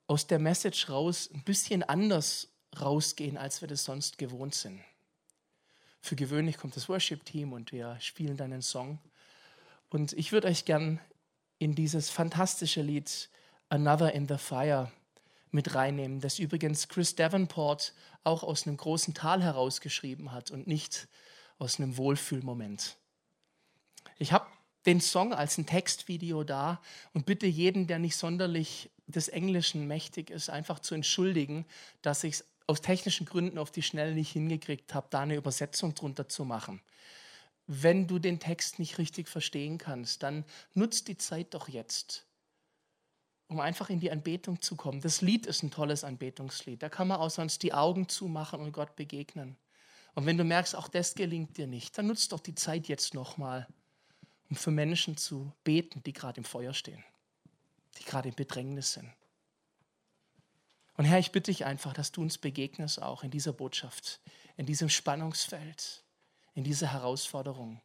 aus 0.07 0.27
der 0.27 0.39
Message 0.39 0.91
raus 0.91 1.31
ein 1.33 1.43
bisschen 1.45 1.83
anders 1.83 2.49
rausgehen, 2.79 3.39
als 3.39 3.63
wir 3.63 3.69
das 3.69 3.85
sonst 3.85 4.19
gewohnt 4.19 4.55
sind. 4.55 4.85
Für 6.03 6.15
gewöhnlich 6.15 6.59
kommt 6.59 6.77
das 6.77 6.87
Worship-Team 6.87 7.55
und 7.55 7.73
wir 7.73 7.97
spielen 8.01 8.37
dann 8.37 8.53
einen 8.53 8.61
Song. 8.61 8.99
Und 9.89 10.13
ich 10.13 10.31
würde 10.31 10.49
euch 10.49 10.67
gern 10.67 11.01
in 11.59 11.75
dieses 11.75 12.11
fantastische 12.11 12.83
Lied 12.83 13.31
Another 13.71 14.13
in 14.13 14.29
the 14.29 14.37
Fire 14.37 14.93
mit 15.51 15.75
reinnehmen, 15.75 16.21
das 16.21 16.39
übrigens 16.39 16.87
Chris 16.89 17.15
Davenport 17.15 17.95
auch 18.25 18.43
aus 18.43 18.67
einem 18.67 18.77
großen 18.77 19.15
Tal 19.15 19.43
herausgeschrieben 19.43 20.33
hat 20.33 20.51
und 20.51 20.67
nicht 20.67 21.09
aus 21.57 21.81
einem 21.81 21.97
Wohlfühlmoment. 21.97 22.99
Ich 24.19 24.33
habe 24.33 24.47
den 24.87 25.01
Song 25.01 25.33
als 25.33 25.59
ein 25.59 25.67
Textvideo 25.67 26.45
da 26.45 26.81
und 27.13 27.27
bitte 27.27 27.47
jeden, 27.47 27.87
der 27.87 27.99
nicht 27.99 28.17
sonderlich 28.17 28.91
des 29.07 29.29
Englischen 29.29 29.87
mächtig 29.87 30.31
ist, 30.31 30.49
einfach 30.51 30.79
zu 30.79 30.95
entschuldigen, 30.95 31.67
dass 32.03 32.25
ich 32.25 32.35
es 32.35 32.45
aus 32.67 32.81
technischen 32.81 33.27
Gründen 33.27 33.59
auf 33.59 33.71
die 33.71 33.83
Schnelle 33.83 34.15
nicht 34.15 34.33
hingekriegt 34.33 34.95
habe, 34.95 35.07
da 35.11 35.21
eine 35.21 35.37
Übersetzung 35.37 35.95
drunter 35.95 36.29
zu 36.29 36.45
machen. 36.45 36.81
Wenn 37.69 38.07
du 38.07 38.19
den 38.19 38.41
Text 38.41 38.79
nicht 38.79 38.99
richtig 38.99 39.29
verstehen 39.29 39.79
kannst, 39.79 40.23
dann 40.23 40.45
nutzt 40.75 41.09
die 41.09 41.17
Zeit 41.17 41.55
doch 41.55 41.69
jetzt 41.69 42.27
um 43.49 43.61
einfach 43.61 43.91
in 43.91 44.01
die 44.01 44.11
Anbetung 44.11 44.61
zu 44.61 44.77
kommen. 44.77 45.01
Das 45.01 45.21
Lied 45.21 45.47
ist 45.47 45.63
ein 45.63 45.71
tolles 45.71 46.05
Anbetungslied. 46.05 46.83
Da 46.83 46.89
kann 46.89 47.09
man 47.09 47.21
auch 47.21 47.31
sonst 47.31 47.63
die 47.63 47.73
Augen 47.73 48.09
zumachen 48.09 48.61
und 48.61 48.73
Gott 48.73 48.97
begegnen. 48.97 49.57
Und 50.15 50.27
wenn 50.27 50.39
du 50.39 50.45
merkst, 50.45 50.75
auch 50.75 50.89
das 50.89 51.15
gelingt 51.15 51.57
dir 51.57 51.67
nicht, 51.67 51.97
dann 51.97 52.07
nutzt 52.07 52.33
doch 52.33 52.41
die 52.41 52.55
Zeit 52.55 52.89
jetzt 52.89 53.15
nochmal, 53.15 53.69
um 54.49 54.57
für 54.57 54.71
Menschen 54.71 55.17
zu 55.17 55.53
beten, 55.65 56.03
die 56.05 56.13
gerade 56.13 56.39
im 56.39 56.45
Feuer 56.45 56.75
stehen, 56.75 57.03
die 57.99 58.05
gerade 58.05 58.29
im 58.29 58.35
Bedrängnis 58.35 58.93
sind. 58.93 59.13
Und 60.97 61.05
Herr, 61.05 61.19
ich 61.19 61.33
bitte 61.33 61.51
dich 61.51 61.65
einfach, 61.65 61.93
dass 61.93 62.13
du 62.13 62.23
uns 62.23 62.39
begegnest 62.39 63.03
auch 63.03 63.23
in 63.23 63.31
dieser 63.31 63.53
Botschaft, 63.53 64.21
in 64.57 64.65
diesem 64.65 64.89
Spannungsfeld, 64.89 66.03
in 66.55 66.65
dieser 66.65 66.93
Herausforderung. 66.93 67.83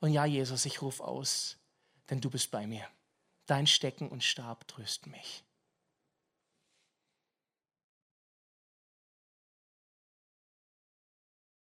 Und 0.00 0.12
ja, 0.12 0.24
Jesus, 0.24 0.64
ich 0.64 0.82
rufe 0.82 1.04
aus, 1.04 1.56
denn 2.08 2.20
du 2.20 2.30
bist 2.30 2.50
bei 2.50 2.66
mir. 2.66 2.86
Dein 3.46 3.66
Stecken 3.66 4.08
und 4.08 4.24
Stab 4.24 4.66
trösten 4.66 5.12
mich. 5.12 5.44